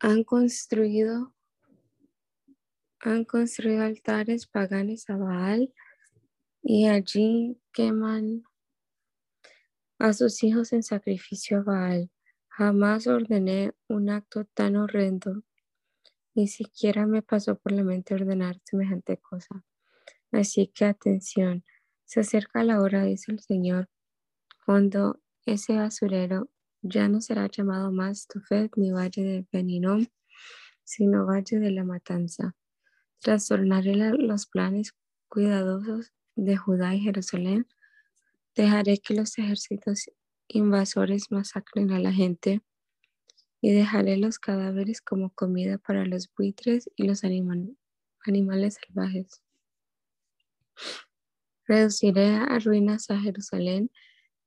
[0.00, 1.34] Han construido,
[3.00, 5.74] han construido altares paganos a Baal
[6.62, 8.44] y allí queman
[9.98, 12.10] a sus hijos en sacrificio a Baal.
[12.58, 15.44] Jamás ordené un acto tan horrendo,
[16.34, 19.64] ni siquiera me pasó por la mente ordenar semejante cosa.
[20.32, 21.64] Así que atención,
[22.04, 23.88] se acerca la hora, dice el Señor,
[24.66, 26.50] cuando ese basurero
[26.82, 30.06] ya no será llamado más Tufet ni Valle de Beninom,
[30.82, 32.56] sino Valle de la Matanza.
[33.20, 34.96] Trastornaré los planes
[35.28, 37.68] cuidadosos de Judá y Jerusalén.
[38.56, 40.10] Dejaré que los ejércitos
[40.48, 42.62] invasores masacren a la gente
[43.60, 49.42] y dejaré los cadáveres como comida para los buitres y los animales salvajes.
[51.66, 53.90] Reduciré a ruinas a Jerusalén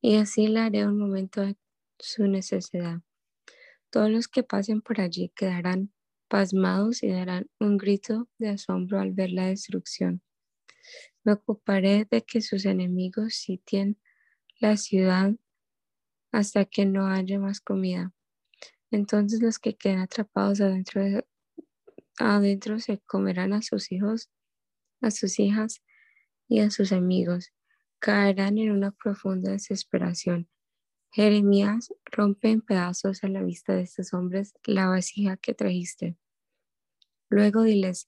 [0.02, 1.56] y así le haré un momento de
[2.00, 3.02] su necesidad.
[3.92, 5.94] Todos los que pasen por allí quedarán
[6.28, 10.24] pasmados y darán un grito de asombro al ver la destrucción.
[11.24, 14.00] Me ocuparé de que sus enemigos sitien
[14.60, 15.36] la ciudad
[16.32, 18.14] hasta que no haya más comida.
[18.92, 21.02] Entonces los que queden atrapados adentro,
[22.20, 24.30] adentro se comerán a sus hijos,
[25.02, 25.82] a sus hijas
[26.48, 27.52] y a sus amigos.
[28.00, 30.50] Caerán en una profunda desesperación.
[31.14, 36.18] Jeremías rompe en pedazos a la vista de estos hombres la vasija que trajiste.
[37.30, 38.08] Luego diles,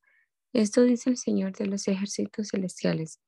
[0.54, 3.20] esto dice el Señor de los ejércitos celestiales.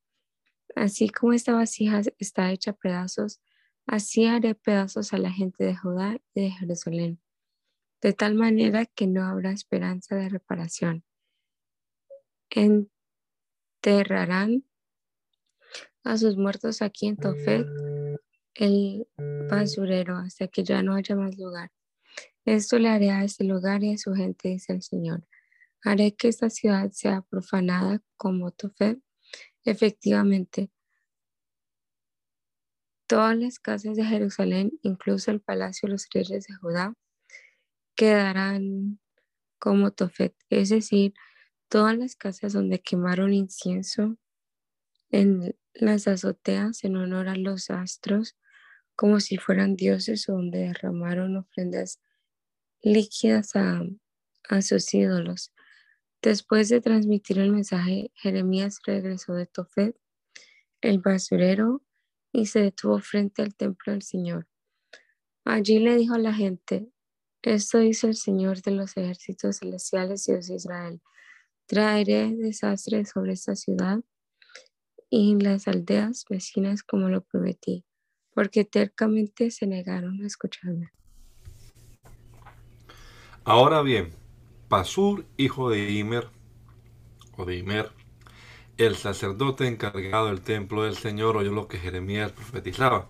[0.76, 3.42] Así como esta vasija está hecha pedazos,
[3.88, 7.22] Así haré pedazos a la gente de Judá y de Jerusalén,
[8.02, 11.04] de tal manera que no habrá esperanza de reparación.
[12.50, 14.66] Enterrarán
[16.04, 17.68] a sus muertos aquí en Tofet,
[18.56, 19.08] el
[19.50, 21.72] basurero, hasta que ya no haya más lugar.
[22.46, 25.28] Esto le haré a este lugar y a su gente, dice el Señor.
[25.84, 29.00] Haré que esta ciudad sea profanada como Tofet.
[29.64, 30.72] Efectivamente,
[33.08, 36.94] Todas las casas de Jerusalén, incluso el palacio de los reyes de Judá,
[37.96, 39.00] quedarán
[39.60, 41.14] como Tofet, es decir,
[41.70, 44.18] todas las casas donde quemaron incienso
[45.10, 48.36] en las azoteas en honor a los astros,
[48.96, 52.00] como si fueran dioses, donde derramaron ofrendas
[52.82, 53.82] líquidas a,
[54.50, 55.54] a sus ídolos.
[56.22, 59.96] Después de transmitir el mensaje, Jeremías regresó de Tofet,
[60.82, 61.85] el basurero,
[62.36, 64.48] y se detuvo frente al templo del Señor.
[65.46, 66.92] Allí le dijo a la gente,
[67.42, 71.02] esto dice el Señor de los ejércitos celestiales y de Israel,
[71.66, 74.00] traeré desastre sobre esta ciudad
[75.10, 77.86] y las aldeas vecinas como lo prometí,
[78.34, 80.92] porque tercamente se negaron a escucharme.
[83.46, 84.12] Ahora bien,
[84.68, 86.28] Pasur, hijo de Imer,
[87.38, 87.92] o de Imer,
[88.78, 93.10] el sacerdote encargado del templo del Señor oyó lo que Jeremías profetizaba.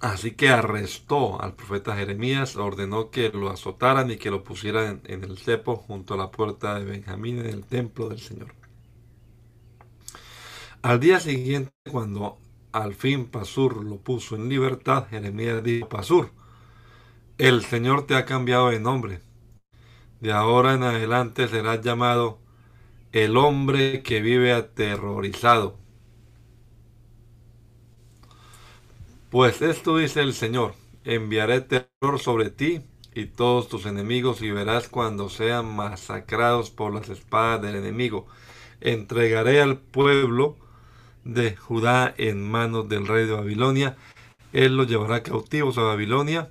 [0.00, 5.24] Así que arrestó al profeta Jeremías, ordenó que lo azotaran y que lo pusieran en,
[5.24, 8.54] el cepo junto a la puerta de Benjamín en el templo del Señor.
[10.82, 12.38] Al día siguiente, cuando
[12.72, 16.30] al fin Pasur lo puso en libertad, Jeremías dijo, Pasur,
[17.38, 19.22] el Señor te ha cambiado de nombre.
[20.20, 22.38] De ahora en adelante serás llamado
[23.16, 25.78] el hombre que vive aterrorizado.
[29.30, 32.82] Pues esto dice el Señor, enviaré terror sobre ti
[33.14, 38.26] y todos tus enemigos y verás cuando sean masacrados por las espadas del enemigo.
[38.82, 40.58] Entregaré al pueblo
[41.24, 43.96] de Judá en manos del rey de Babilonia.
[44.52, 46.50] Él los llevará cautivos a Babilonia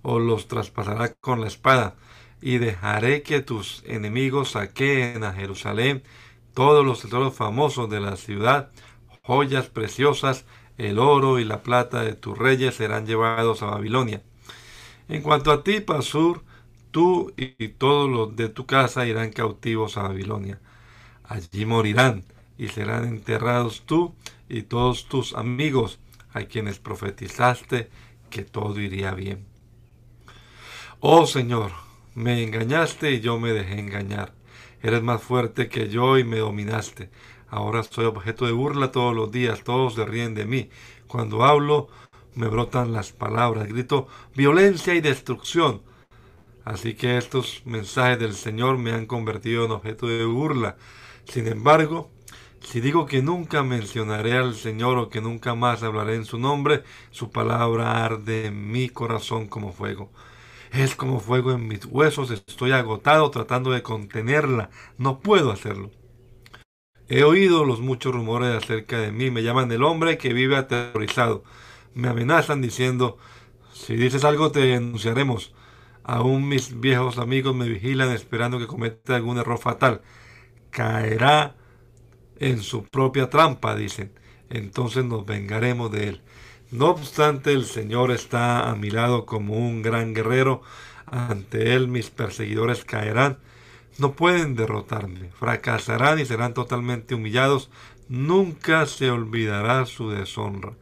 [0.00, 1.96] o los traspasará con la espada.
[2.42, 6.02] Y dejaré que tus enemigos saqueen a Jerusalén
[6.54, 8.70] todos los tesoros famosos de la ciudad,
[9.22, 10.44] joyas preciosas,
[10.76, 14.22] el oro y la plata de tus reyes serán llevados a Babilonia.
[15.08, 16.44] En cuanto a ti, Pasur,
[16.90, 20.60] tú y todos los de tu casa irán cautivos a Babilonia.
[21.24, 22.24] Allí morirán
[22.58, 24.14] y serán enterrados tú
[24.48, 25.98] y todos tus amigos
[26.32, 27.90] a quienes profetizaste
[28.30, 29.46] que todo iría bien.
[31.00, 31.72] Oh Señor,
[32.14, 34.34] me engañaste y yo me dejé engañar.
[34.82, 37.10] Eres más fuerte que yo y me dominaste.
[37.48, 40.70] Ahora soy objeto de burla todos los días, todos se ríen de mí.
[41.06, 41.88] Cuando hablo
[42.34, 45.82] me brotan las palabras, grito violencia y destrucción.
[46.64, 50.76] Así que estos mensajes del Señor me han convertido en objeto de burla.
[51.24, 52.10] Sin embargo,
[52.60, 56.84] si digo que nunca mencionaré al Señor o que nunca más hablaré en su nombre,
[57.10, 60.10] su palabra arde en mi corazón como fuego.
[60.72, 65.90] Es como fuego en mis huesos, estoy agotado tratando de contenerla, no puedo hacerlo.
[67.08, 71.44] He oído los muchos rumores acerca de mí, me llaman el hombre que vive aterrorizado,
[71.92, 73.18] me amenazan diciendo,
[73.74, 75.54] si dices algo te denunciaremos.
[76.04, 80.00] Aún mis viejos amigos me vigilan esperando que cometa algún error fatal.
[80.70, 81.54] Caerá
[82.38, 84.18] en su propia trampa, dicen.
[84.50, 86.22] Entonces nos vengaremos de él.
[86.72, 90.62] No obstante, el Señor está a mi lado como un gran guerrero.
[91.04, 93.38] Ante él mis perseguidores caerán.
[93.98, 95.28] No pueden derrotarme.
[95.38, 97.68] Fracasarán y serán totalmente humillados.
[98.08, 100.72] Nunca se olvidará su deshonra.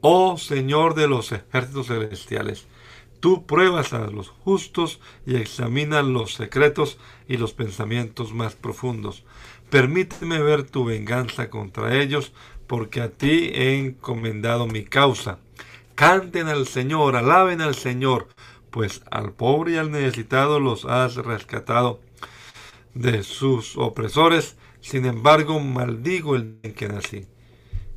[0.00, 2.66] Oh Señor de los ejércitos celestiales,
[3.20, 9.24] tú pruebas a los justos y examinas los secretos y los pensamientos más profundos.
[9.70, 12.32] Permíteme ver tu venganza contra ellos,
[12.68, 15.40] porque a ti he encomendado mi causa.
[15.96, 18.28] Canten al Señor, alaben al Señor,
[18.70, 22.00] pues al pobre y al necesitado los has rescatado
[22.94, 24.56] de sus opresores.
[24.80, 27.26] Sin embargo, maldigo el día en que nací.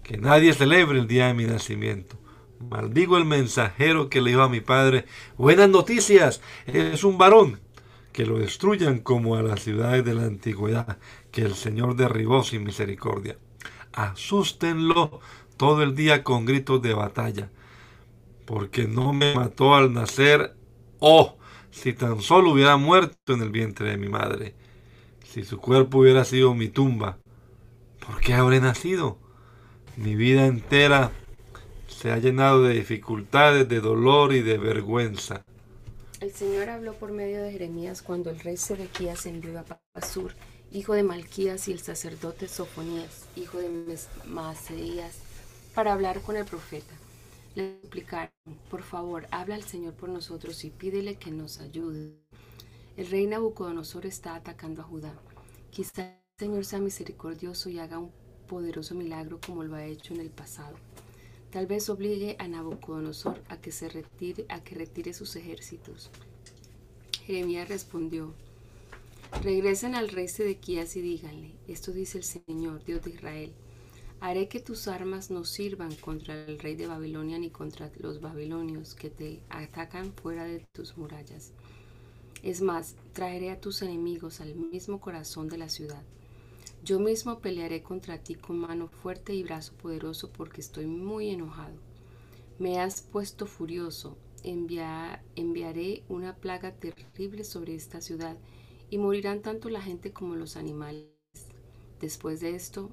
[0.01, 2.17] Que nadie celebre el día de mi nacimiento.
[2.59, 5.05] Maldigo el mensajero que le dijo a mi padre,
[5.37, 7.59] buenas noticias, es un varón
[8.13, 10.97] que lo destruyan como a las ciudades de la antigüedad,
[11.31, 13.37] que el Señor derribó sin misericordia.
[13.93, 15.19] Asústenlo
[15.57, 17.49] todo el día con gritos de batalla,
[18.45, 20.55] porque no me mató al nacer.
[20.99, 21.37] Oh,
[21.71, 24.55] si tan solo hubiera muerto en el vientre de mi madre,
[25.23, 27.17] si su cuerpo hubiera sido mi tumba,
[28.05, 29.17] ¿por qué habré nacido?
[29.95, 31.11] Mi vida entera
[31.87, 35.43] se ha llenado de dificultades, de dolor y de vergüenza.
[36.19, 40.33] El Señor habló por medio de Jeremías cuando el rey Sedequías envió a Pasur,
[40.71, 45.17] hijo de Malquías, y el sacerdote Sofonías, hijo de Maaseías,
[45.75, 46.93] para hablar con el profeta.
[47.55, 48.31] Le suplicaron,
[48.69, 52.13] por favor, habla al Señor por nosotros y pídele que nos ayude.
[52.95, 55.13] El rey Nabucodonosor está atacando a Judá.
[55.69, 58.11] Quizá el Señor sea misericordioso y haga un
[58.47, 60.77] poderoso milagro como lo ha hecho en el pasado.
[61.51, 66.09] Tal vez obligue a Nabucodonosor a que se retire, a que retire sus ejércitos.
[67.25, 68.33] Jeremías respondió:
[69.39, 73.53] Regresen al rey Sedequías y díganle: Esto dice el Señor, Dios de Israel.
[74.19, 78.93] Haré que tus armas no sirvan contra el rey de Babilonia ni contra los babilonios
[78.93, 81.53] que te atacan fuera de tus murallas.
[82.43, 86.03] Es más, traeré a tus enemigos al mismo corazón de la ciudad
[86.83, 91.75] yo mismo pelearé contra ti con mano fuerte y brazo poderoso porque estoy muy enojado.
[92.57, 94.17] Me has puesto furioso.
[94.43, 98.35] enviaré una plaga terrible sobre esta ciudad
[98.91, 101.07] y morirán tanto la gente como los animales.
[101.99, 102.91] Después de esto,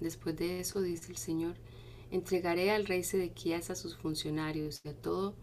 [0.00, 1.56] después de eso, dice el Señor,
[2.10, 5.34] entregaré al rey Sedequías a sus funcionarios y a todo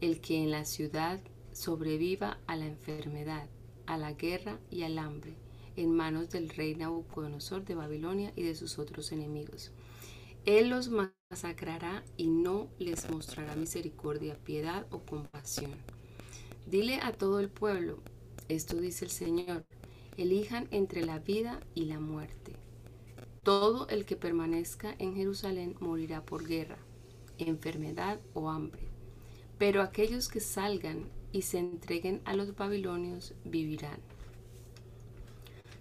[0.00, 1.20] el que en la ciudad
[1.52, 3.48] sobreviva a la enfermedad,
[3.86, 5.34] a la guerra y al hambre
[5.76, 9.72] en manos del rey Nabucodonosor de Babilonia y de sus otros enemigos.
[10.44, 15.72] Él los masacrará y no les mostrará misericordia, piedad o compasión.
[16.66, 18.02] Dile a todo el pueblo,
[18.48, 19.64] esto dice el Señor,
[20.16, 22.52] elijan entre la vida y la muerte.
[23.42, 26.78] Todo el que permanezca en Jerusalén morirá por guerra,
[27.38, 28.82] enfermedad o hambre.
[29.58, 34.00] Pero aquellos que salgan y se entreguen a los babilonios vivirán.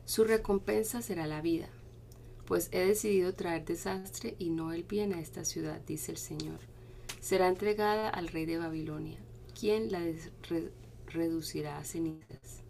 [0.06, 1.70] Su recompensa será la vida,
[2.46, 6.60] pues he decidido traer desastre y no el bien a esta ciudad, dice el Señor.
[7.20, 9.20] Será entregada al rey de Babilonia,
[9.58, 10.02] quien la
[11.14, 12.62] reducirá a cenizas.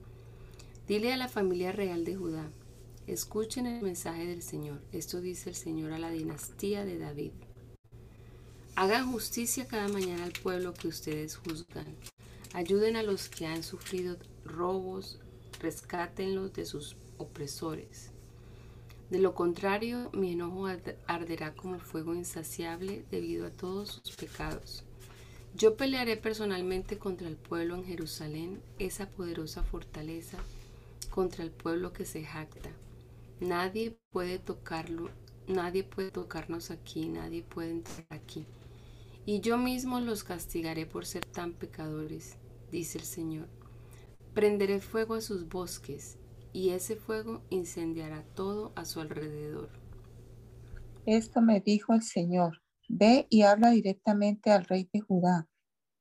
[0.87, 2.51] Dile a la familia real de Judá,
[3.07, 4.81] escuchen el mensaje del Señor.
[4.91, 7.31] Esto dice el Señor a la dinastía de David.
[8.75, 11.95] Hagan justicia cada mañana al pueblo que ustedes juzgan.
[12.53, 15.19] Ayuden a los que han sufrido robos,
[15.59, 18.11] rescátenlos de sus opresores.
[19.09, 20.67] De lo contrario, mi enojo
[21.05, 24.85] arderá como fuego insaciable debido a todos sus pecados.
[25.55, 30.37] Yo pelearé personalmente contra el pueblo en Jerusalén, esa poderosa fortaleza,
[31.09, 32.69] contra el pueblo que se jacta.
[33.39, 35.09] Nadie puede tocarlo,
[35.47, 38.45] nadie puede tocarnos aquí, nadie puede entrar aquí.
[39.25, 42.37] Y yo mismo los castigaré por ser tan pecadores,
[42.71, 43.47] dice el Señor.
[44.33, 46.17] Prenderé fuego a sus bosques,
[46.53, 49.69] y ese fuego incendiará todo a su alrededor.
[51.05, 52.61] Esto me dijo el Señor.
[52.93, 55.47] Ve y habla directamente al rey de Judá.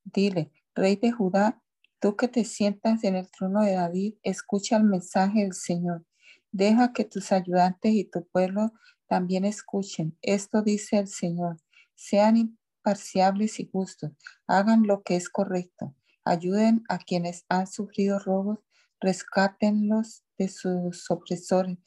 [0.03, 1.63] Dile, rey de Judá,
[2.01, 6.05] tú que te sientas en el trono de David, escucha el mensaje del Señor.
[6.51, 8.73] Deja que tus ayudantes y tu pueblo
[9.07, 10.19] también escuchen.
[10.21, 11.59] Esto dice el Señor.
[11.95, 14.11] Sean imparciables y justos.
[14.49, 15.95] Hagan lo que es correcto.
[16.25, 18.59] Ayuden a quienes han sufrido robos.
[19.01, 21.79] Rescátenlos de sus opresores.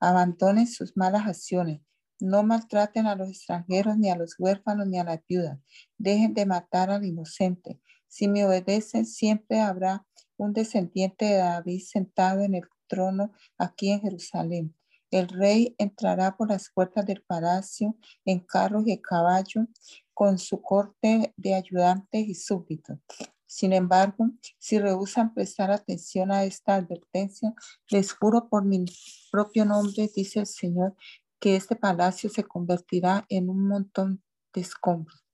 [0.00, 1.80] Abandonen sus malas acciones.
[2.20, 5.58] No maltraten a los extranjeros, ni a los huérfanos, ni a la viuda.
[5.98, 7.80] Dejen de matar al inocente.
[8.08, 10.06] Si me obedecen, siempre habrá
[10.36, 14.74] un descendiente de David sentado en el trono aquí en Jerusalén.
[15.10, 19.66] El rey entrará por las puertas del palacio en carros y caballo
[20.14, 22.98] con su corte de ayudantes y súbditos.
[23.46, 27.52] Sin embargo, si rehusan prestar atención a esta advertencia,
[27.88, 28.84] les juro por mi
[29.32, 30.94] propio nombre, dice el Señor,
[31.40, 34.22] que este palacio se convertirá en un montón
[34.52, 35.24] de escombros.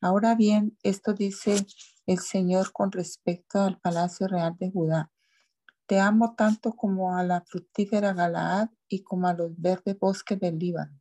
[0.00, 1.66] Ahora bien, esto dice
[2.06, 5.10] el Señor con respecto al palacio real de Judá.
[5.86, 10.58] Te amo tanto como a la fructífera Galaad y como a los verdes bosques del
[10.58, 11.00] Líbano,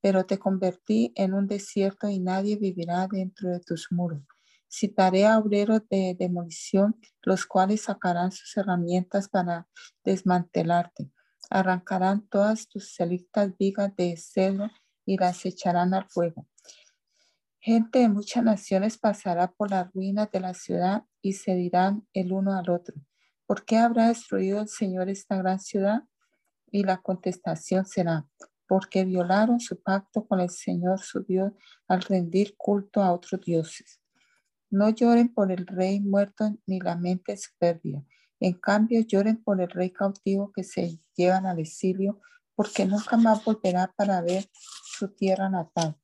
[0.00, 4.24] pero te convertí en un desierto y nadie vivirá dentro de tus muros.
[4.68, 9.68] Citaré a obreros de demolición, los cuales sacarán sus herramientas para
[10.04, 11.13] desmantelarte
[11.50, 14.70] arrancarán todas tus selictas vigas de cedro
[15.04, 16.46] y las echarán al fuego.
[17.60, 22.32] Gente de muchas naciones pasará por las ruinas de la ciudad y se dirán el
[22.32, 22.94] uno al otro,
[23.46, 26.02] ¿por qué habrá destruido el Señor esta gran ciudad?
[26.70, 28.26] Y la contestación será,
[28.66, 31.52] porque violaron su pacto con el Señor su Dios
[31.88, 34.00] al rendir culto a otros dioses.
[34.70, 38.04] No lloren por el rey muerto ni lamenten su pérdida
[38.40, 42.20] en cambio, lloren por el rey cautivo que se llevan al exilio,
[42.54, 45.96] porque nunca más volverá para ver su tierra natal.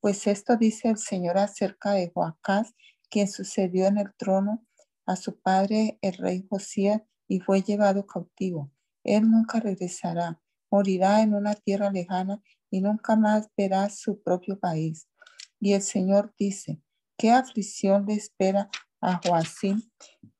[0.00, 2.74] Pues esto dice el Señor acerca de Joacás,
[3.10, 4.66] quien sucedió en el trono
[5.06, 8.72] a su padre el rey Josías y fue llevado cautivo.
[9.04, 15.08] Él nunca regresará, morirá en una tierra lejana y nunca más verá su propio país.
[15.60, 16.82] Y el Señor dice,
[17.16, 18.68] ¿qué aflicción le espera
[19.00, 19.90] a Joacín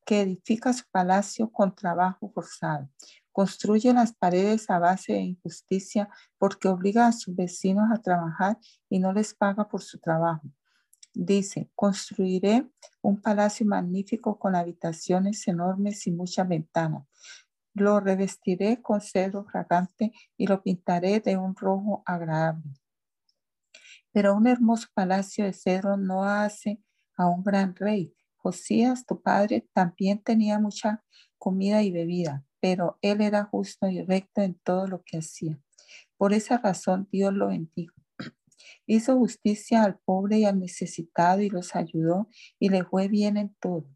[0.06, 2.88] que edifica su palacio con trabajo forzado.
[3.32, 8.56] Construye las paredes a base de injusticia porque obliga a sus vecinos a trabajar
[8.88, 10.48] y no les paga por su trabajo.
[11.12, 12.70] Dice, construiré
[13.02, 17.04] un palacio magnífico con habitaciones enormes y muchas ventanas.
[17.74, 22.70] Lo revestiré con cedro fragante y lo pintaré de un rojo agradable.
[24.12, 26.80] Pero un hermoso palacio de cedro no hace
[27.16, 28.14] a un gran rey,
[28.46, 31.02] Josías, tu padre, también tenía mucha
[31.36, 35.58] comida y bebida, pero él era justo y recto en todo lo que hacía.
[36.16, 37.96] Por esa razón Dios lo bendijo.
[38.86, 42.28] Hizo justicia al pobre y al necesitado y los ayudó
[42.60, 43.88] y le fue bien en todo.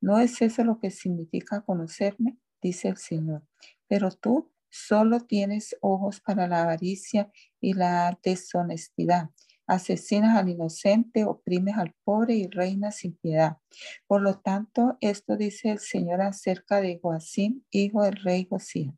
[0.00, 2.38] ¿No es eso lo que significa conocerme?
[2.62, 3.42] Dice el Señor.
[3.88, 7.30] Pero tú solo tienes ojos para la avaricia
[7.60, 9.28] y la deshonestidad
[9.68, 13.58] asesinas al inocente, oprimes al pobre y reinas sin piedad.
[14.06, 18.94] Por lo tanto, esto dice el Señor acerca de Joacim, hijo del rey Josías.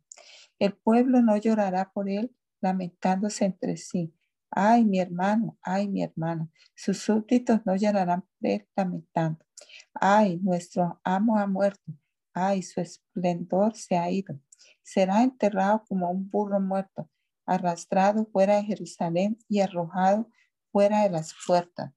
[0.59, 4.15] El pueblo no llorará por él, lamentándose entre sí.
[4.51, 8.25] Ay, mi hermano, ay, mi hermana, sus súbditos no llorarán
[8.77, 9.45] lamentando.
[9.95, 11.93] Ay, nuestro amo ha muerto.
[12.33, 14.39] Ay, su esplendor se ha ido.
[14.83, 17.11] Será enterrado como un burro muerto,
[17.45, 20.29] arrastrado fuera de Jerusalén y arrojado
[20.73, 21.93] fuera de las puertas.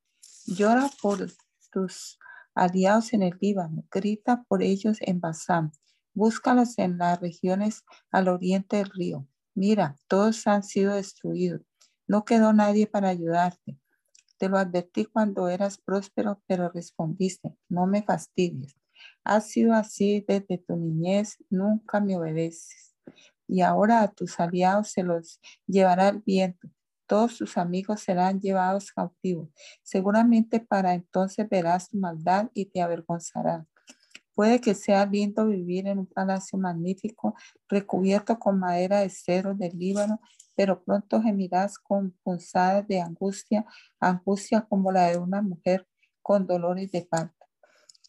[0.46, 1.32] Llora por
[1.72, 2.20] tus
[2.56, 5.72] aliados en el Líbano, grita por ellos en Basán,
[6.14, 9.28] búscalos en las regiones al oriente del río.
[9.56, 11.62] Mira, todos han sido destruidos.
[12.08, 13.78] No quedó nadie para ayudarte.
[14.38, 18.76] Te lo advertí cuando eras próspero, pero respondiste, no me fastidies.
[19.24, 22.96] Has sido así desde tu niñez, nunca me obedeces.
[23.48, 26.70] Y ahora a tus aliados se los llevará el viento.
[27.08, 29.50] Todos tus amigos serán llevados cautivos.
[29.84, 33.66] Seguramente para entonces verás tu maldad y te avergonzarás.
[34.36, 37.36] Puede que sea lindo vivir en un palacio magnífico,
[37.70, 40.20] recubierto con madera de cedro del Líbano,
[40.56, 43.66] pero pronto gemirás con punzadas de angustia,
[44.00, 45.88] angustia como la de una mujer
[46.22, 47.46] con dolores de parto.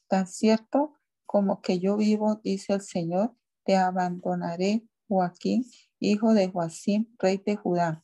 [0.08, 0.94] Tan cierto
[1.26, 3.34] como que yo vivo, dice el Señor,
[3.64, 5.64] te abandonaré, Joaquín,
[6.00, 8.02] hijo de Joacim, rey de Judá.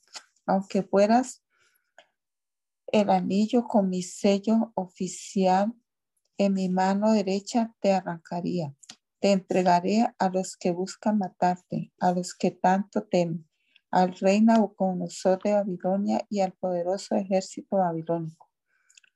[0.51, 1.45] Aunque fueras
[2.89, 5.73] el anillo con mi sello oficial
[6.39, 8.75] en mi mano derecha te arrancaría.
[9.21, 13.49] Te entregaré a los que buscan matarte, a los que tanto temen,
[13.93, 18.51] al rey Nabucodonosor de Babilonia y al poderoso ejército babilónico.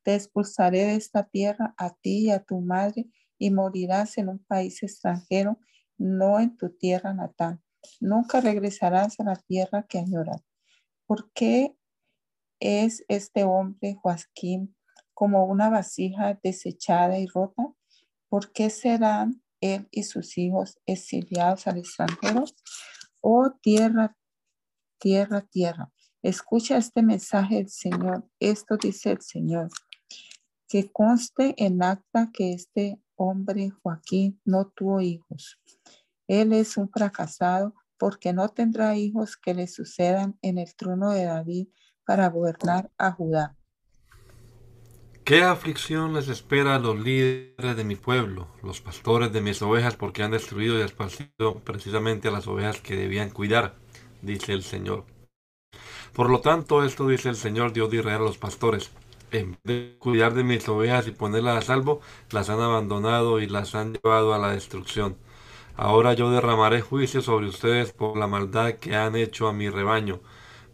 [0.04, 3.08] Te expulsaré de esta tierra a ti y a tu madre
[3.38, 5.58] y morirás en un país extranjero,
[5.98, 7.60] no en tu tierra natal.
[8.00, 10.53] Nunca regresarás a la tierra que añoras.
[11.06, 11.76] ¿Por qué
[12.60, 14.74] es este hombre, Joaquín,
[15.12, 17.72] como una vasija desechada y rota?
[18.28, 22.44] ¿Por qué serán él y sus hijos exiliados al extranjero?
[23.20, 24.16] Oh tierra,
[24.98, 25.92] tierra, tierra,
[26.22, 28.28] escucha este mensaje del Señor.
[28.40, 29.68] Esto dice el Señor.
[30.68, 35.60] Que conste en acta que este hombre, Joaquín, no tuvo hijos.
[36.26, 41.24] Él es un fracasado porque no tendrá hijos que le sucedan en el trono de
[41.24, 41.68] David
[42.04, 43.56] para gobernar a Judá.
[45.24, 49.96] ¿Qué aflicción les espera a los líderes de mi pueblo, los pastores de mis ovejas,
[49.96, 53.74] porque han destruido y esparcido precisamente a las ovejas que debían cuidar?
[54.20, 55.06] Dice el Señor.
[56.12, 58.90] Por lo tanto, esto dice el Señor Dios de Israel a los pastores.
[59.32, 63.46] En vez de cuidar de mis ovejas y ponerlas a salvo, las han abandonado y
[63.46, 65.16] las han llevado a la destrucción.
[65.76, 70.20] Ahora yo derramaré juicio sobre ustedes por la maldad que han hecho a mi rebaño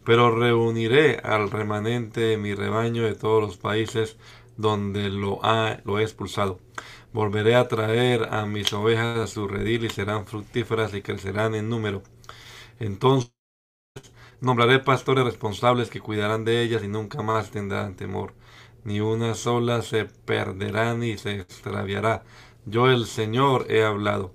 [0.05, 4.19] pero reuniré al remanente de mi rebaño de todos los países
[4.57, 6.61] donde lo, ha, lo he expulsado.
[7.13, 11.69] Volveré a traer a mis ovejas a su redil y serán fructíferas y crecerán en
[11.71, 12.03] número.
[12.81, 13.33] Entonces
[14.41, 18.35] nombraré pastores responsables que cuidarán de ellas y nunca más tendrán temor.
[18.85, 22.25] Ni una sola se perderá ni se extraviará.
[22.67, 24.33] Yo el Señor he hablado.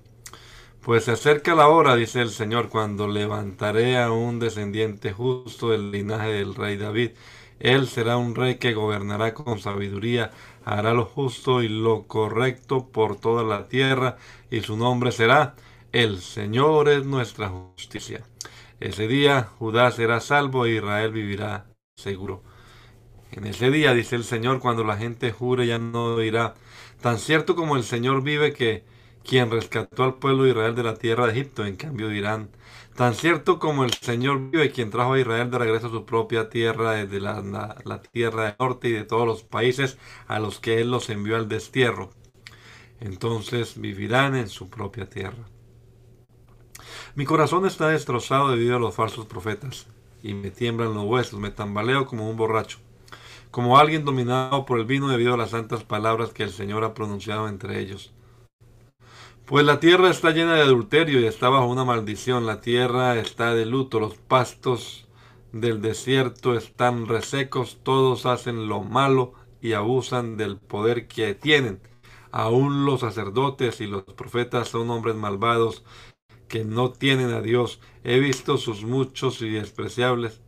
[0.86, 5.90] Pues se acerca la hora, dice el Señor, cuando levantaré a un descendiente justo del
[5.90, 7.10] linaje del rey David
[7.58, 10.30] él será un rey que gobernará con sabiduría,
[10.64, 14.16] hará lo justo y lo correcto por toda la tierra,
[14.48, 15.56] y su nombre será
[15.90, 18.24] El Señor es nuestra justicia.
[18.78, 21.66] Ese día Judá será salvo e Israel vivirá
[21.96, 22.44] seguro.
[23.32, 26.54] En ese día, dice el Señor, cuando la gente jure ya no dirá,
[27.00, 28.84] tan cierto como el Señor vive que
[29.26, 32.50] quien rescató al pueblo de Israel de la tierra de Egipto, en cambio dirán,
[32.96, 36.48] Tan cierto como el Señor vive, quien trajo a Israel de regreso a su propia
[36.48, 39.98] tierra, desde la, tierra del norte y de todos los países
[40.28, 42.08] a los que Él los envió al destierro.
[42.98, 45.44] Entonces vivirán en su propia tierra.
[47.14, 49.88] Mi corazón está destrozado debido a los falsos profetas,
[50.22, 52.78] y me tiemblan los huesos, me tambaleo como un borracho,
[53.50, 56.94] como alguien dominado por el vino debido a las santas palabras que el Señor ha
[56.94, 58.14] pronunciado entre ellos.
[59.46, 62.46] Pues la tierra está llena de adulterio y está bajo una maldición.
[62.46, 65.06] La tierra está de luto, los pastos
[65.52, 71.80] del desierto están resecos, todos hacen lo malo y abusan del poder que tienen.
[72.32, 75.84] Aún los sacerdotes y los profetas son hombres malvados
[76.48, 77.78] que no tienen a Dios.
[78.02, 80.40] He visto sus muchos y despreciables.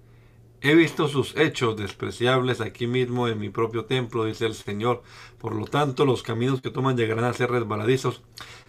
[0.60, 5.04] He visto sus hechos despreciables aquí mismo en mi propio templo, dice el Señor.
[5.38, 8.22] Por lo tanto, los caminos que toman llegarán a ser resbaladizos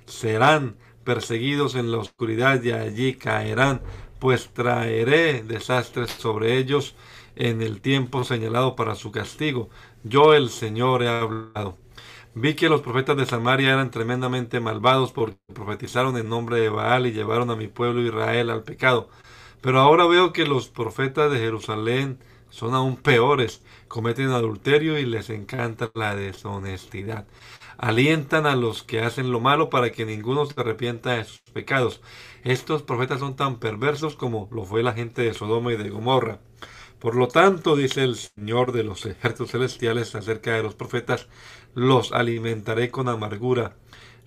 [0.10, 3.82] serán perseguidos en la oscuridad y allí caerán,
[4.20, 6.95] pues traeré desastres sobre ellos
[7.36, 9.70] en el tiempo señalado para su castigo.
[10.03, 11.78] Yo el Señor he hablado.
[12.36, 17.07] Vi que los profetas de Samaria eran tremendamente malvados porque profetizaron en nombre de Baal
[17.07, 19.10] y llevaron a mi pueblo Israel al pecado.
[19.62, 25.30] Pero ahora veo que los profetas de Jerusalén son aún peores, cometen adulterio y les
[25.30, 27.26] encanta la deshonestidad.
[27.82, 32.01] Alientan a los que hacen lo malo para que ninguno se arrepienta de sus pecados.
[32.43, 36.41] Estos profetas son tan perversos como lo fue la gente de Sodoma y de Gomorra.
[36.99, 41.30] Por lo tanto, dice el Señor de los ejércitos celestiales acerca de los profetas,
[41.73, 43.77] los alimentaré con amargura,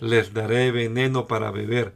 [0.01, 1.95] les daré veneno para beber,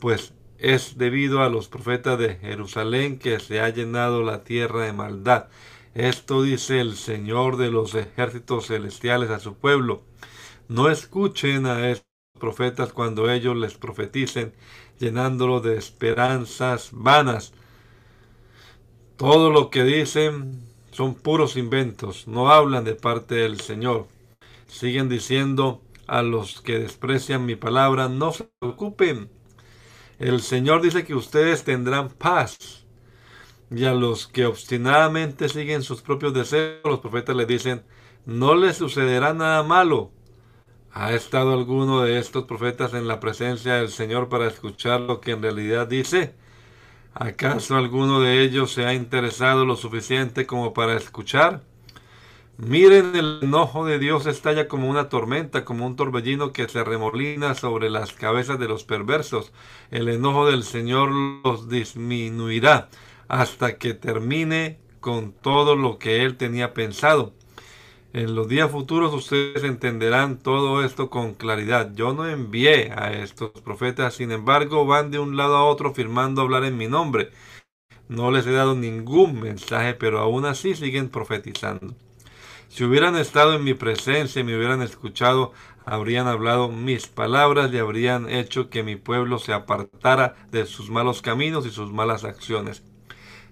[0.00, 4.92] pues es debido a los profetas de Jerusalén que se ha llenado la tierra de
[4.92, 5.46] maldad.
[5.94, 10.02] Esto dice el Señor de los ejércitos celestiales a su pueblo.
[10.68, 12.06] No escuchen a estos
[12.38, 14.52] profetas cuando ellos les profeticen,
[14.98, 17.52] llenándolo de esperanzas vanas.
[19.16, 24.08] Todo lo que dicen son puros inventos, no hablan de parte del Señor.
[24.66, 29.30] Siguen diciendo a los que desprecian mi palabra, no se preocupen,
[30.18, 32.84] el Señor dice que ustedes tendrán paz.
[33.70, 37.82] Y a los que obstinadamente siguen sus propios deseos, los profetas le dicen,
[38.24, 40.12] no les sucederá nada malo.
[40.98, 45.32] ¿Ha estado alguno de estos profetas en la presencia del Señor para escuchar lo que
[45.32, 46.34] en realidad dice?
[47.14, 51.62] ¿Acaso alguno de ellos se ha interesado lo suficiente como para escuchar?
[52.56, 57.54] Miren, el enojo de Dios estalla como una tormenta, como un torbellino que se remolina
[57.54, 59.52] sobre las cabezas de los perversos.
[59.90, 61.10] El enojo del Señor
[61.44, 62.88] los disminuirá
[63.28, 67.34] hasta que termine con todo lo que Él tenía pensado.
[68.16, 71.92] En los días futuros ustedes entenderán todo esto con claridad.
[71.94, 76.40] Yo no envié a estos profetas, sin embargo van de un lado a otro firmando
[76.40, 77.28] hablar en mi nombre.
[78.08, 81.94] No les he dado ningún mensaje, pero aún así siguen profetizando.
[82.68, 85.52] Si hubieran estado en mi presencia y me hubieran escuchado,
[85.84, 91.20] habrían hablado mis palabras y habrían hecho que mi pueblo se apartara de sus malos
[91.20, 92.82] caminos y sus malas acciones.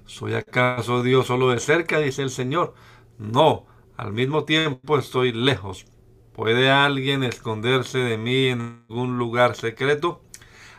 [0.06, 1.98] ¿Soy acaso Dios solo de cerca?
[1.98, 2.72] dice el Señor.
[3.18, 5.86] No, al mismo tiempo estoy lejos.
[6.32, 10.20] ¿Puede alguien esconderse de mí en algún lugar secreto?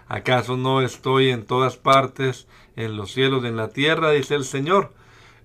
[0.08, 4.12] ¿Acaso no estoy en todas partes, en los cielos y en la tierra?
[4.12, 4.94] dice el Señor.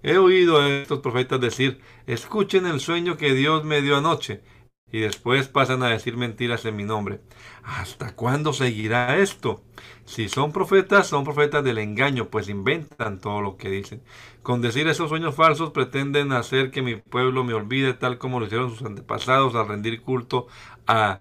[0.02, 4.42] He oído a estos profetas decir, escuchen el sueño que Dios me dio anoche,
[4.90, 7.20] y después pasan a decir mentiras en mi nombre.
[7.62, 9.62] ¿Hasta cuándo seguirá esto?
[10.04, 14.02] Si son profetas, son profetas del engaño, pues inventan todo lo que dicen.
[14.42, 18.46] Con decir esos sueños falsos pretenden hacer que mi pueblo me olvide tal como lo
[18.46, 20.46] hicieron sus antepasados al rendir culto
[20.86, 21.20] a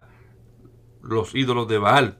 [1.02, 2.18] los ídolos de Baal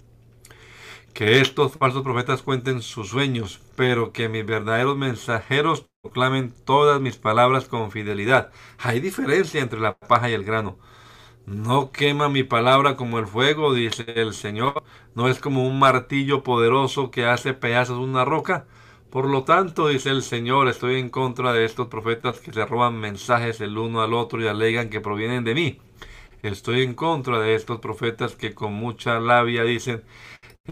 [1.14, 7.18] que estos falsos profetas cuenten sus sueños, pero que mis verdaderos mensajeros proclamen todas mis
[7.18, 8.52] palabras con fidelidad.
[8.78, 10.78] Hay diferencia entre la paja y el grano.
[11.50, 14.84] No quema mi palabra como el fuego, dice el Señor.
[15.16, 18.68] No es como un martillo poderoso que hace pedazos una roca.
[19.10, 23.00] Por lo tanto, dice el Señor, estoy en contra de estos profetas que se roban
[23.00, 25.80] mensajes el uno al otro y alegan que provienen de mí.
[26.44, 30.04] Estoy en contra de estos profetas que con mucha labia dicen,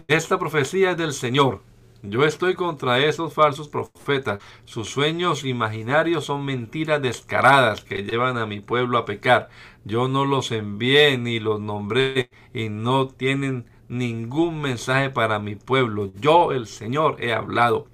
[0.06, 1.60] esta profecía es del Señor.
[2.02, 4.40] Yo estoy contra esos falsos profetas.
[4.64, 9.48] Sus sueños imaginarios son mentiras descaradas que llevan a mi pueblo a pecar.
[9.84, 16.12] Yo no los envié ni los nombré y no tienen ningún mensaje para mi pueblo.
[16.20, 17.88] Yo, el Señor, he hablado.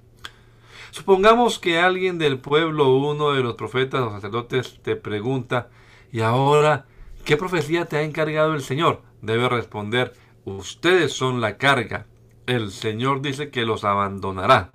[0.91, 5.69] Supongamos que alguien del pueblo, uno de los profetas o sacerdotes, te pregunta,
[6.11, 6.85] ¿y ahora
[7.25, 9.01] qué profecía te ha encargado el Señor?
[9.21, 10.13] Debe responder,
[10.45, 12.05] Ustedes son la carga.
[12.47, 14.71] El Señor dice que los abandonará.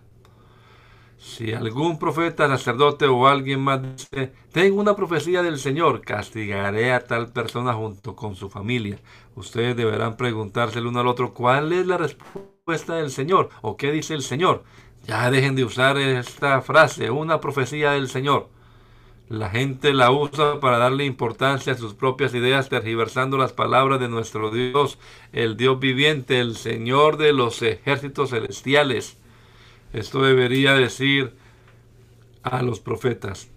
[1.18, 7.04] Si algún profeta, sacerdote o alguien más dice, tengo una profecía del Señor, castigaré a
[7.04, 8.98] tal persona junto con su familia.
[9.36, 13.50] Ustedes deberán preguntarse el uno al otro, ¿cuál es la respuesta del Señor?
[13.60, 14.64] ¿O qué dice el Señor?
[15.04, 18.48] Ya dejen de usar esta frase, una profecía del Señor.
[19.30, 24.08] La gente la usa para darle importancia a sus propias ideas, tergiversando las palabras de
[24.08, 24.98] nuestro Dios,
[25.32, 29.18] el Dios viviente, el Señor de los ejércitos celestiales.
[29.92, 31.32] Esto debería decir
[32.42, 33.48] a los profetas.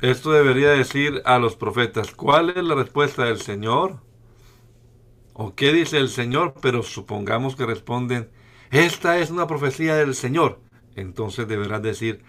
[0.00, 3.96] Esto debería decir a los profetas, ¿cuál es la respuesta del Señor?
[5.32, 6.54] ¿O qué dice el Señor?
[6.62, 8.30] Pero supongamos que responden,
[8.70, 10.60] esta es una profecía del Señor
[10.96, 12.22] entonces deberás decir,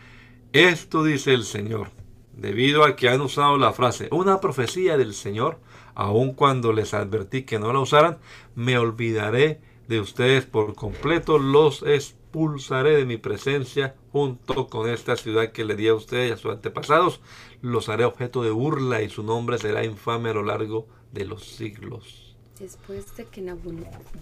[0.53, 1.89] esto dice el Señor.
[2.34, 5.59] Debido a que han usado la frase, una profecía del Señor,
[5.95, 8.20] aun cuando les advertí que no la usaran,
[8.53, 15.51] me olvidaré de ustedes por completo, los expulsaré de mi presencia junto con esta ciudad
[15.51, 17.22] que le di a ustedes y a sus antepasados,
[17.61, 21.45] los haré objeto de burla y su nombre será infame a lo largo de los
[21.45, 22.36] siglos.
[22.59, 23.55] Después de que,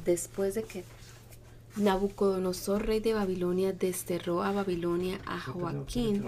[0.06, 0.84] después de que
[1.78, 6.24] Nabucodonosor, rey de Babilonia, desterró a Babilonia a Joaquín,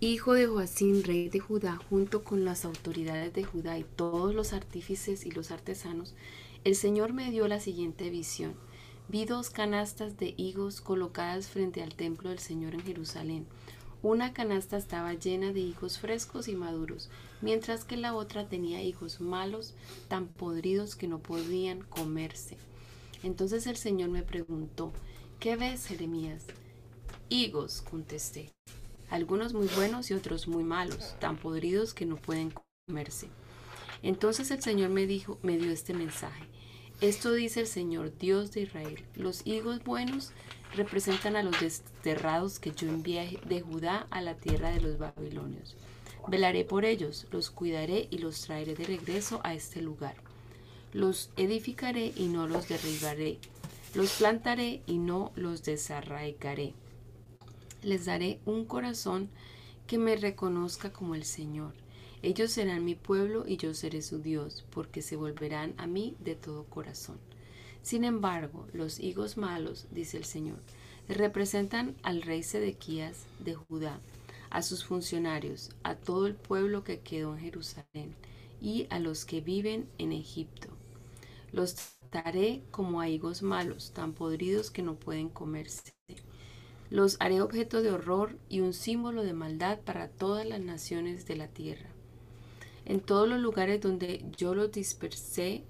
[0.00, 4.54] hijo de Joacín, rey de Judá, junto con las autoridades de Judá y todos los
[4.54, 6.14] artífices y los artesanos.
[6.64, 8.54] El Señor me dio la siguiente visión.
[9.08, 13.46] Vi dos canastas de higos colocadas frente al templo del Señor en Jerusalén.
[14.02, 17.10] Una canasta estaba llena de higos frescos y maduros,
[17.42, 19.74] mientras que la otra tenía higos malos,
[20.08, 22.56] tan podridos que no podían comerse.
[23.22, 24.92] Entonces el Señor me preguntó,
[25.38, 26.46] ¿qué ves, Jeremías?
[27.28, 28.50] Higos, contesté,
[29.10, 32.52] algunos muy buenos y otros muy malos, tan podridos que no pueden
[32.86, 33.28] comerse.
[34.02, 36.44] Entonces el Señor me dijo, me dio este mensaje.
[37.00, 39.04] Esto dice el Señor, Dios de Israel.
[39.14, 40.32] Los higos buenos
[40.74, 45.76] representan a los desterrados que yo envié de Judá a la tierra de los babilonios.
[46.28, 50.14] Velaré por ellos, los cuidaré y los traeré de regreso a este lugar.
[50.92, 53.38] Los edificaré y no los derribaré.
[53.94, 56.74] Los plantaré y no los desarraigaré.
[57.82, 59.30] Les daré un corazón
[59.86, 61.74] que me reconozca como el Señor.
[62.22, 66.34] Ellos serán mi pueblo y yo seré su Dios, porque se volverán a mí de
[66.34, 67.18] todo corazón.
[67.82, 70.58] Sin embargo, los higos malos, dice el Señor,
[71.08, 74.00] representan al rey Sedequías de Judá,
[74.50, 78.14] a sus funcionarios, a todo el pueblo que quedó en Jerusalén
[78.60, 80.68] y a los que viven en Egipto.
[81.52, 81.74] Los
[82.10, 85.92] trataré como a higos malos, tan podridos que no pueden comerse.
[86.90, 91.36] Los haré objeto de horror y un símbolo de maldad para todas las naciones de
[91.36, 91.90] la tierra.
[92.84, 95.64] En todos los lugares donde yo los dispersé,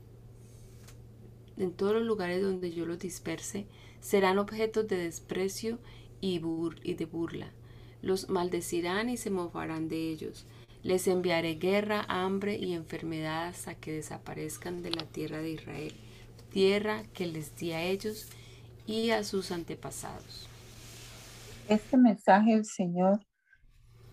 [1.58, 3.66] en todos los lugares donde yo los disperse,
[4.00, 5.78] serán objetos de desprecio
[6.22, 6.40] y,
[6.82, 7.52] y de burla.
[8.00, 10.46] Los maldecirán y se mofarán de ellos
[10.82, 15.94] les enviaré guerra, hambre y enfermedad hasta que desaparezcan de la tierra de Israel,
[16.50, 18.28] tierra que les di a ellos
[18.86, 20.48] y a sus antepasados.
[21.68, 23.20] Este mensaje del Señor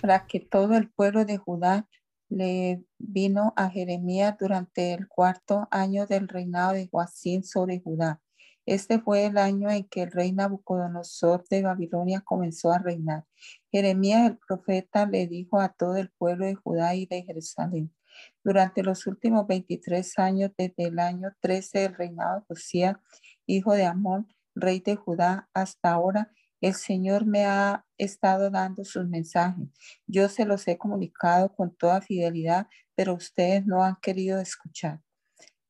[0.01, 1.87] para que todo el pueblo de Judá
[2.29, 8.21] le vino a Jeremías durante el cuarto año del reinado de Joacín sobre Judá.
[8.67, 13.23] Este fue el año en que el rey Nabucodonosor de Babilonia comenzó a reinar.
[13.71, 17.95] Jeremías el profeta le dijo a todo el pueblo de Judá y de Jerusalén,
[18.43, 22.97] durante los últimos 23 años desde el año 13 del reinado de Josías,
[23.45, 29.07] hijo de Amón, rey de Judá, hasta ahora, el Señor me ha estado dando sus
[29.07, 29.69] mensajes.
[30.07, 34.99] Yo se los he comunicado con toda fidelidad, pero ustedes no han querido escuchar.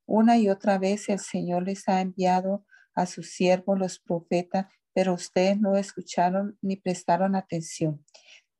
[0.07, 2.65] Una y otra vez el Señor les ha enviado
[2.97, 8.03] a sus siervos los profetas, pero ustedes no escucharon ni prestaron atención.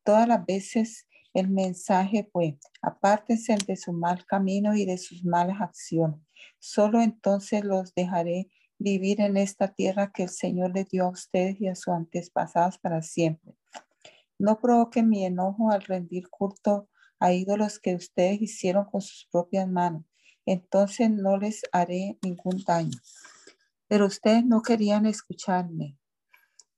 [0.04, 5.60] Todas las veces el mensaje fue, apártense de su mal camino y de sus malas
[5.60, 6.20] acciones.
[6.60, 11.60] Solo entonces los dejaré vivir en esta tierra que el Señor les dio a ustedes
[11.60, 13.54] y a sus antepasados para siempre.
[14.38, 19.68] No provoquen mi enojo al rendir culto a ídolos que ustedes hicieron con sus propias
[19.68, 20.04] manos.
[20.46, 22.96] Entonces no les haré ningún daño.
[23.88, 25.96] Pero ustedes no querían escucharme,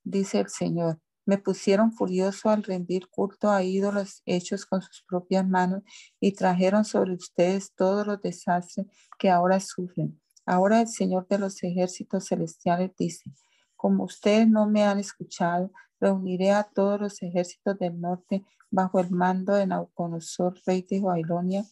[0.03, 0.99] dice el Señor.
[1.25, 5.83] Me pusieron furioso al rendir culto a ídolos hechos con sus propias manos
[6.19, 8.87] y trajeron sobre ustedes todos los desastres
[9.19, 10.19] que ahora sufren.
[10.45, 13.31] Ahora el Señor de los ejércitos celestiales dice,
[13.75, 19.11] como ustedes no me han escuchado, reuniré a todos los ejércitos del norte bajo el
[19.11, 21.63] mando de Nauconosor, rey de Babilonia,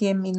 [0.00, 0.32] quien mi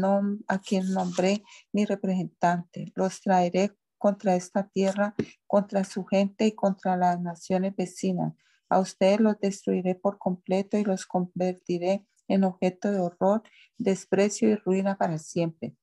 [0.48, 2.92] a quien nombré mi representante.
[2.96, 5.14] Los traeré contra esta tierra,
[5.46, 8.34] contra su gente y contra las naciones vecinas.
[8.70, 13.44] A ustedes los destruiré por completo y los convertiré en objeto de horror,
[13.78, 15.76] desprecio y ruina para siempre.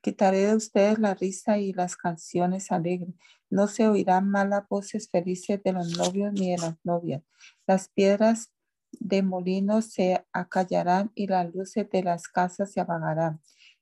[0.00, 3.14] Quitaré de ustedes la risa y las canciones alegres.
[3.50, 7.22] No se oirán malas voces felices de los novios ni de las novias.
[7.66, 8.54] Las piedras
[9.00, 13.40] de molinos se acallarán y las luces de las casas se apagarán.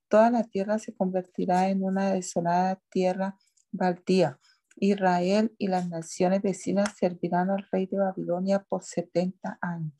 [0.08, 3.36] Toda la tierra se convertirá en una desolada tierra
[3.72, 4.38] baldía.
[4.76, 9.92] Israel y las naciones vecinas servirán al rey de Babilonia por 70 años.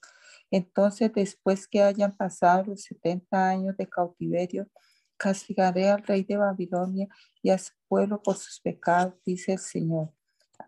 [0.50, 4.68] Entonces, después que hayan pasado los 70 años de cautiverio,
[5.16, 7.08] castigaré al rey de Babilonia
[7.42, 10.12] y a su pueblo por sus pecados, dice el Señor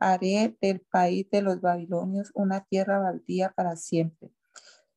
[0.01, 4.31] haré del país de los babilonios una tierra baldía para siempre.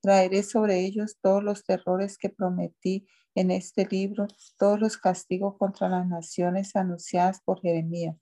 [0.02, 4.28] Traeré sobre ellos todos los terrores que prometí en este libro,
[4.58, 8.16] todos los castigos contra las naciones anunciadas por Jeremías.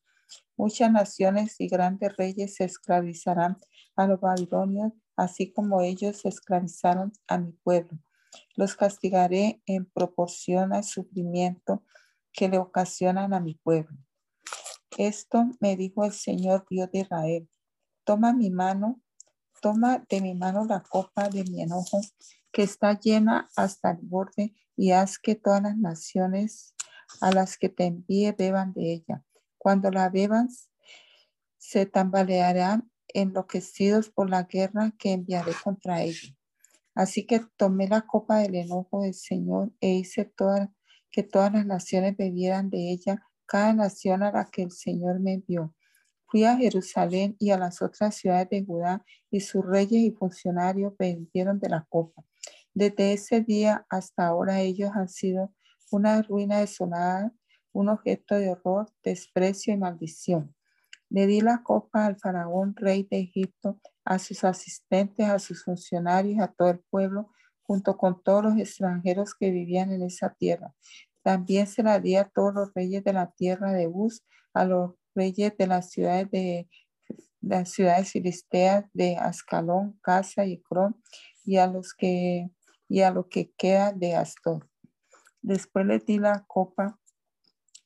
[0.57, 3.57] Muchas naciones y grandes reyes se esclavizarán
[3.95, 7.97] a los babilonios, así como ellos esclavizaron a mi pueblo.
[8.55, 11.83] Los castigaré en proporción al sufrimiento
[12.33, 13.97] que le ocasionan a mi pueblo.
[14.97, 17.49] Esto me dijo el Señor Dios de Israel.
[18.03, 19.01] Toma mi mano,
[19.61, 22.01] toma de mi mano la copa de mi enojo
[22.51, 26.73] que está llena hasta el borde y haz que todas las naciones
[27.21, 29.23] a las que te envíe beban de ella.
[29.57, 30.49] Cuando la beban,
[31.57, 36.35] se tambalearán enloquecidos por la guerra que enviaré contra ellos.
[36.95, 40.33] Así que tomé la copa del enojo del Señor e hice
[41.11, 45.33] que todas las naciones bebieran de ella, cada nación a la que el Señor me
[45.33, 45.73] envió.
[46.29, 50.93] Fui a Jerusalén y a las otras ciudades de Judá y sus reyes y funcionarios
[50.97, 52.23] bebieron de la copa.
[52.73, 55.53] Desde ese día hasta ahora ellos han sido
[55.91, 57.33] una ruina desolada,
[57.71, 60.55] un objeto de horror, desprecio y maldición.
[61.09, 66.39] Le di la copa al faraón, rey de Egipto, a sus asistentes, a sus funcionarios,
[66.41, 67.31] a todo el pueblo,
[67.63, 70.75] junto con todos los extranjeros que vivían en esa tierra.
[71.23, 74.23] También se la di a todos los reyes de la tierra de Bus,
[74.53, 76.69] a los reyes de las ciudades de
[77.41, 81.01] las ciudades filisteas de Ascalón, Casa y Cron,
[81.45, 82.49] y a los que
[82.87, 84.67] y a lo que queda de Astor.
[85.41, 86.99] Después le di la copa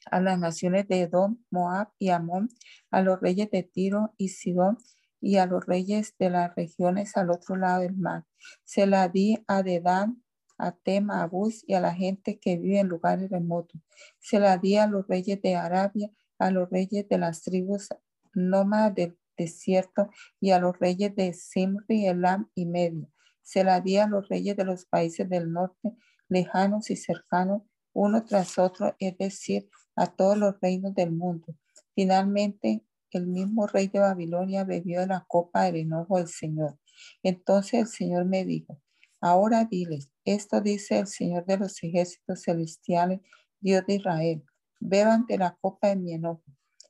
[0.09, 2.49] a las naciones de Edom, Moab y Amón,
[2.89, 4.77] a los reyes de Tiro y Sidón
[5.21, 8.25] y a los reyes de las regiones al otro lado del mar.
[8.63, 10.21] Se la di a Dedán,
[10.57, 13.81] a Tema, a Bus y a la gente que vive en lugares remotos.
[14.19, 16.09] Se la di a los reyes de Arabia,
[16.45, 17.89] a los reyes de las tribus
[18.33, 23.13] nómadas del desierto y a los reyes de Simri, Elam y Medio
[23.43, 25.91] se la di a los reyes de los países del norte,
[26.29, 27.61] lejanos y cercanos,
[27.93, 31.55] uno tras otro, es decir, a todos los reinos del mundo.
[31.93, 36.79] Finalmente, el mismo rey de Babilonia bebió de la copa del enojo del Señor.
[37.21, 38.81] Entonces el Señor me dijo,
[39.21, 43.19] ahora diles, esto dice el Señor de los ejércitos celestiales,
[43.59, 44.43] Dios de Israel,
[44.79, 46.43] beban de la copa de mi enojo,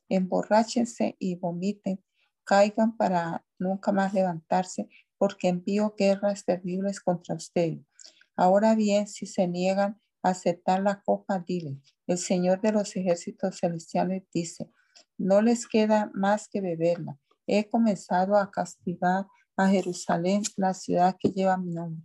[0.08, 2.02] emborráchense y vomiten,
[2.44, 7.80] caigan para nunca más levantarse, porque envío guerras terribles contra ustedes.
[8.36, 13.58] Ahora bien, si se niegan a aceptar la copa, dile, el Señor de los ejércitos
[13.60, 14.70] celestiales dice,
[15.16, 17.18] no les queda más que beberla.
[17.46, 19.26] He comenzado a castigar
[19.56, 22.02] a Jerusalén, la ciudad que lleva mi nombre.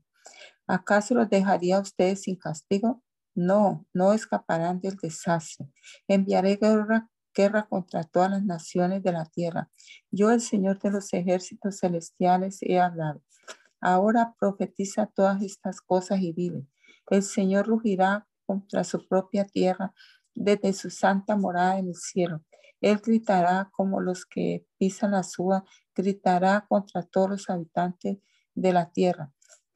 [0.67, 3.01] ¿Acaso los dejaría a ustedes sin castigo?
[3.39, 5.69] No, no escaparán del desastre.
[6.07, 9.69] Enviaré guerra guerra contra todas las naciones de la tierra.
[10.11, 13.21] Yo, el Señor de los ejércitos celestiales, he hablado.
[13.79, 16.65] Ahora profetiza todas estas cosas y vive.
[17.09, 19.93] El Señor rugirá contra su propia tierra
[20.35, 22.43] desde su santa morada en el cielo.
[22.81, 25.63] Él gritará como los que pisan la suba,
[25.95, 28.17] gritará contra todos los habitantes
[28.53, 29.31] de la tierra.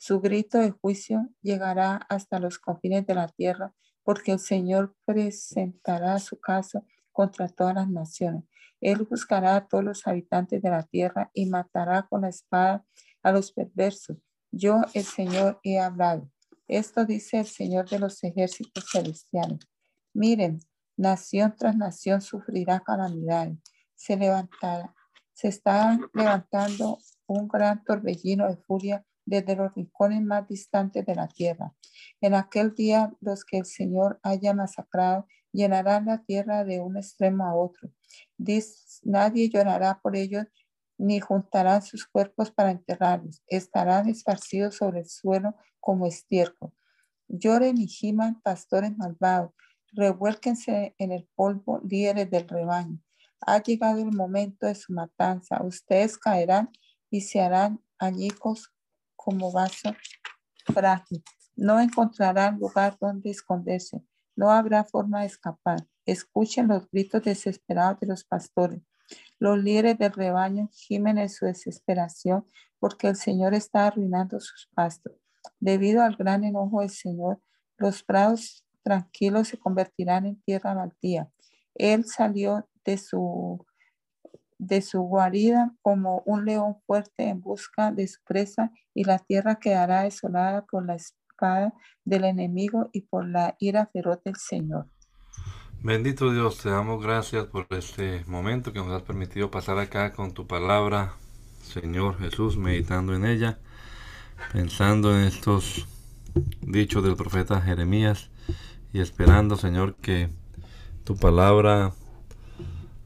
[0.05, 3.73] Su grito de juicio llegará hasta los confines de la tierra,
[4.03, 8.43] porque el Señor presentará su caso contra todas las naciones.
[8.81, 12.85] Él buscará a todos los habitantes de la tierra y matará con la espada
[13.21, 14.17] a los perversos.
[14.51, 16.29] Yo, el Señor, he hablado.
[16.67, 19.65] Esto dice el Señor de los ejércitos celestiales.
[20.13, 20.59] Miren,
[20.97, 23.57] nación tras nación sufrirá calamidades.
[23.95, 24.93] Se levantará,
[25.31, 31.27] se está levantando un gran torbellino de furia desde los rincones más distantes de la
[31.27, 31.73] tierra.
[32.21, 37.45] En aquel día los que el Señor haya masacrado llenarán la tierra de un extremo
[37.45, 37.89] a otro.
[39.03, 40.45] nadie llorará por ellos
[40.97, 43.41] ni juntarán sus cuerpos para enterrarlos.
[43.47, 46.71] Estarán esparcidos sobre el suelo como estiércol.
[47.27, 49.51] Lloren y giman pastores malvados.
[49.91, 52.99] Revuélquense en el polvo líderes del rebaño.
[53.41, 55.61] Ha llegado el momento de su matanza.
[55.63, 56.69] Ustedes caerán
[57.09, 58.73] y se harán añicos
[59.23, 59.95] como vaso
[60.65, 61.23] frágil.
[61.55, 64.03] No encontrarán lugar donde esconderse.
[64.35, 65.85] No habrá forma de escapar.
[66.05, 68.81] Escuchen los gritos desesperados de los pastores.
[69.39, 72.45] Los líderes del rebaño gimen en su desesperación
[72.79, 75.13] porque el Señor está arruinando sus pastos.
[75.59, 77.39] Debido al gran enojo del Señor,
[77.77, 81.29] los prados tranquilos se convertirán en tierra baldía.
[81.75, 83.65] Él salió de su
[84.57, 89.55] de su guarida como un león fuerte en busca de su presa y la tierra
[89.55, 91.73] quedará desolada por la espada
[92.05, 94.87] del enemigo y por la ira feroz del Señor.
[95.81, 100.33] Bendito Dios, te damos gracias por este momento que nos has permitido pasar acá con
[100.33, 101.13] tu palabra,
[101.61, 103.59] Señor Jesús, meditando en ella,
[104.53, 105.87] pensando en estos
[106.61, 108.29] dichos del profeta Jeremías
[108.93, 110.29] y esperando, Señor, que
[111.03, 111.91] tu palabra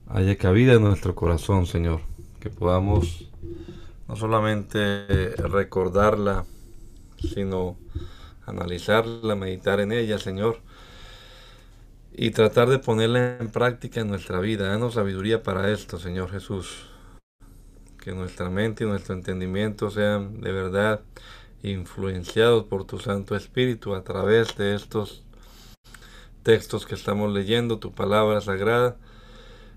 [0.10, 2.02] haya cabida en nuestro corazón, Señor.
[2.40, 3.30] Que podamos
[4.08, 6.46] no solamente recordarla,
[7.20, 7.78] sino
[8.46, 10.62] analizarla, meditar en ella, Señor.
[12.20, 14.70] y tratar de ponerla en práctica en nuestra vida.
[14.70, 16.88] Danos sabiduría para esto, Señor Jesús.
[18.04, 21.02] Que nuestra mente y nuestro entendimiento sean de verdad
[21.62, 25.24] influenciados por tu Santo Espíritu a través de estos
[26.42, 28.98] textos que estamos leyendo, tu palabra sagrada,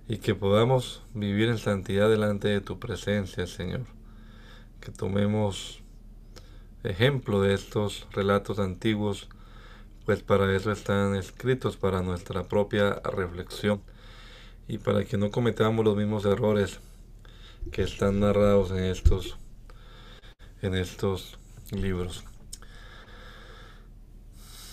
[0.09, 3.83] y que podamos vivir en santidad delante de tu presencia, Señor.
[4.81, 5.83] Que tomemos
[6.83, 9.29] ejemplo de estos relatos antiguos,
[10.07, 13.83] pues para eso están escritos, para nuestra propia reflexión
[14.67, 16.81] y para que no cometamos los mismos errores
[17.73, 19.37] que están narrados en estos
[20.63, 21.39] en estos
[21.71, 22.25] libros.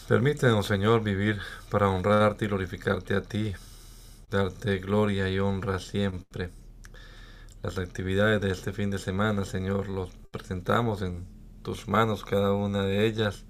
[0.07, 3.53] Permítenos, Señor, vivir para honrarte y glorificarte a ti,
[4.30, 6.49] darte gloria y honra siempre.
[7.63, 11.25] Las actividades de este fin de semana, Señor, los presentamos en
[11.63, 13.45] tus manos, cada una de ellas,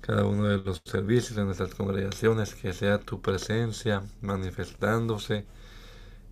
[0.00, 5.44] cada uno de los servicios de nuestras congregaciones, que sea tu presencia manifestándose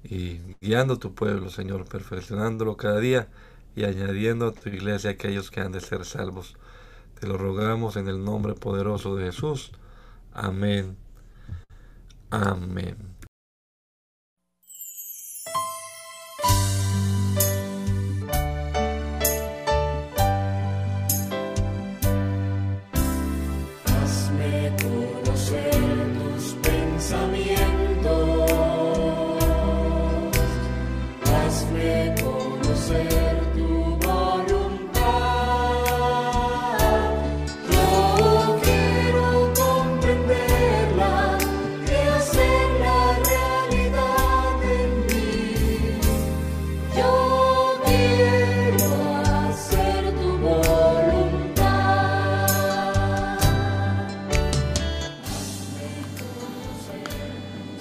[0.05, 3.28] y guiando tu pueblo, Señor, perfeccionándolo cada día
[3.74, 6.57] y añadiendo a tu iglesia aquellos que han de ser salvos.
[7.18, 9.72] Te lo rogamos en el nombre poderoso de Jesús.
[10.32, 10.97] Amén.
[12.30, 13.14] Amén.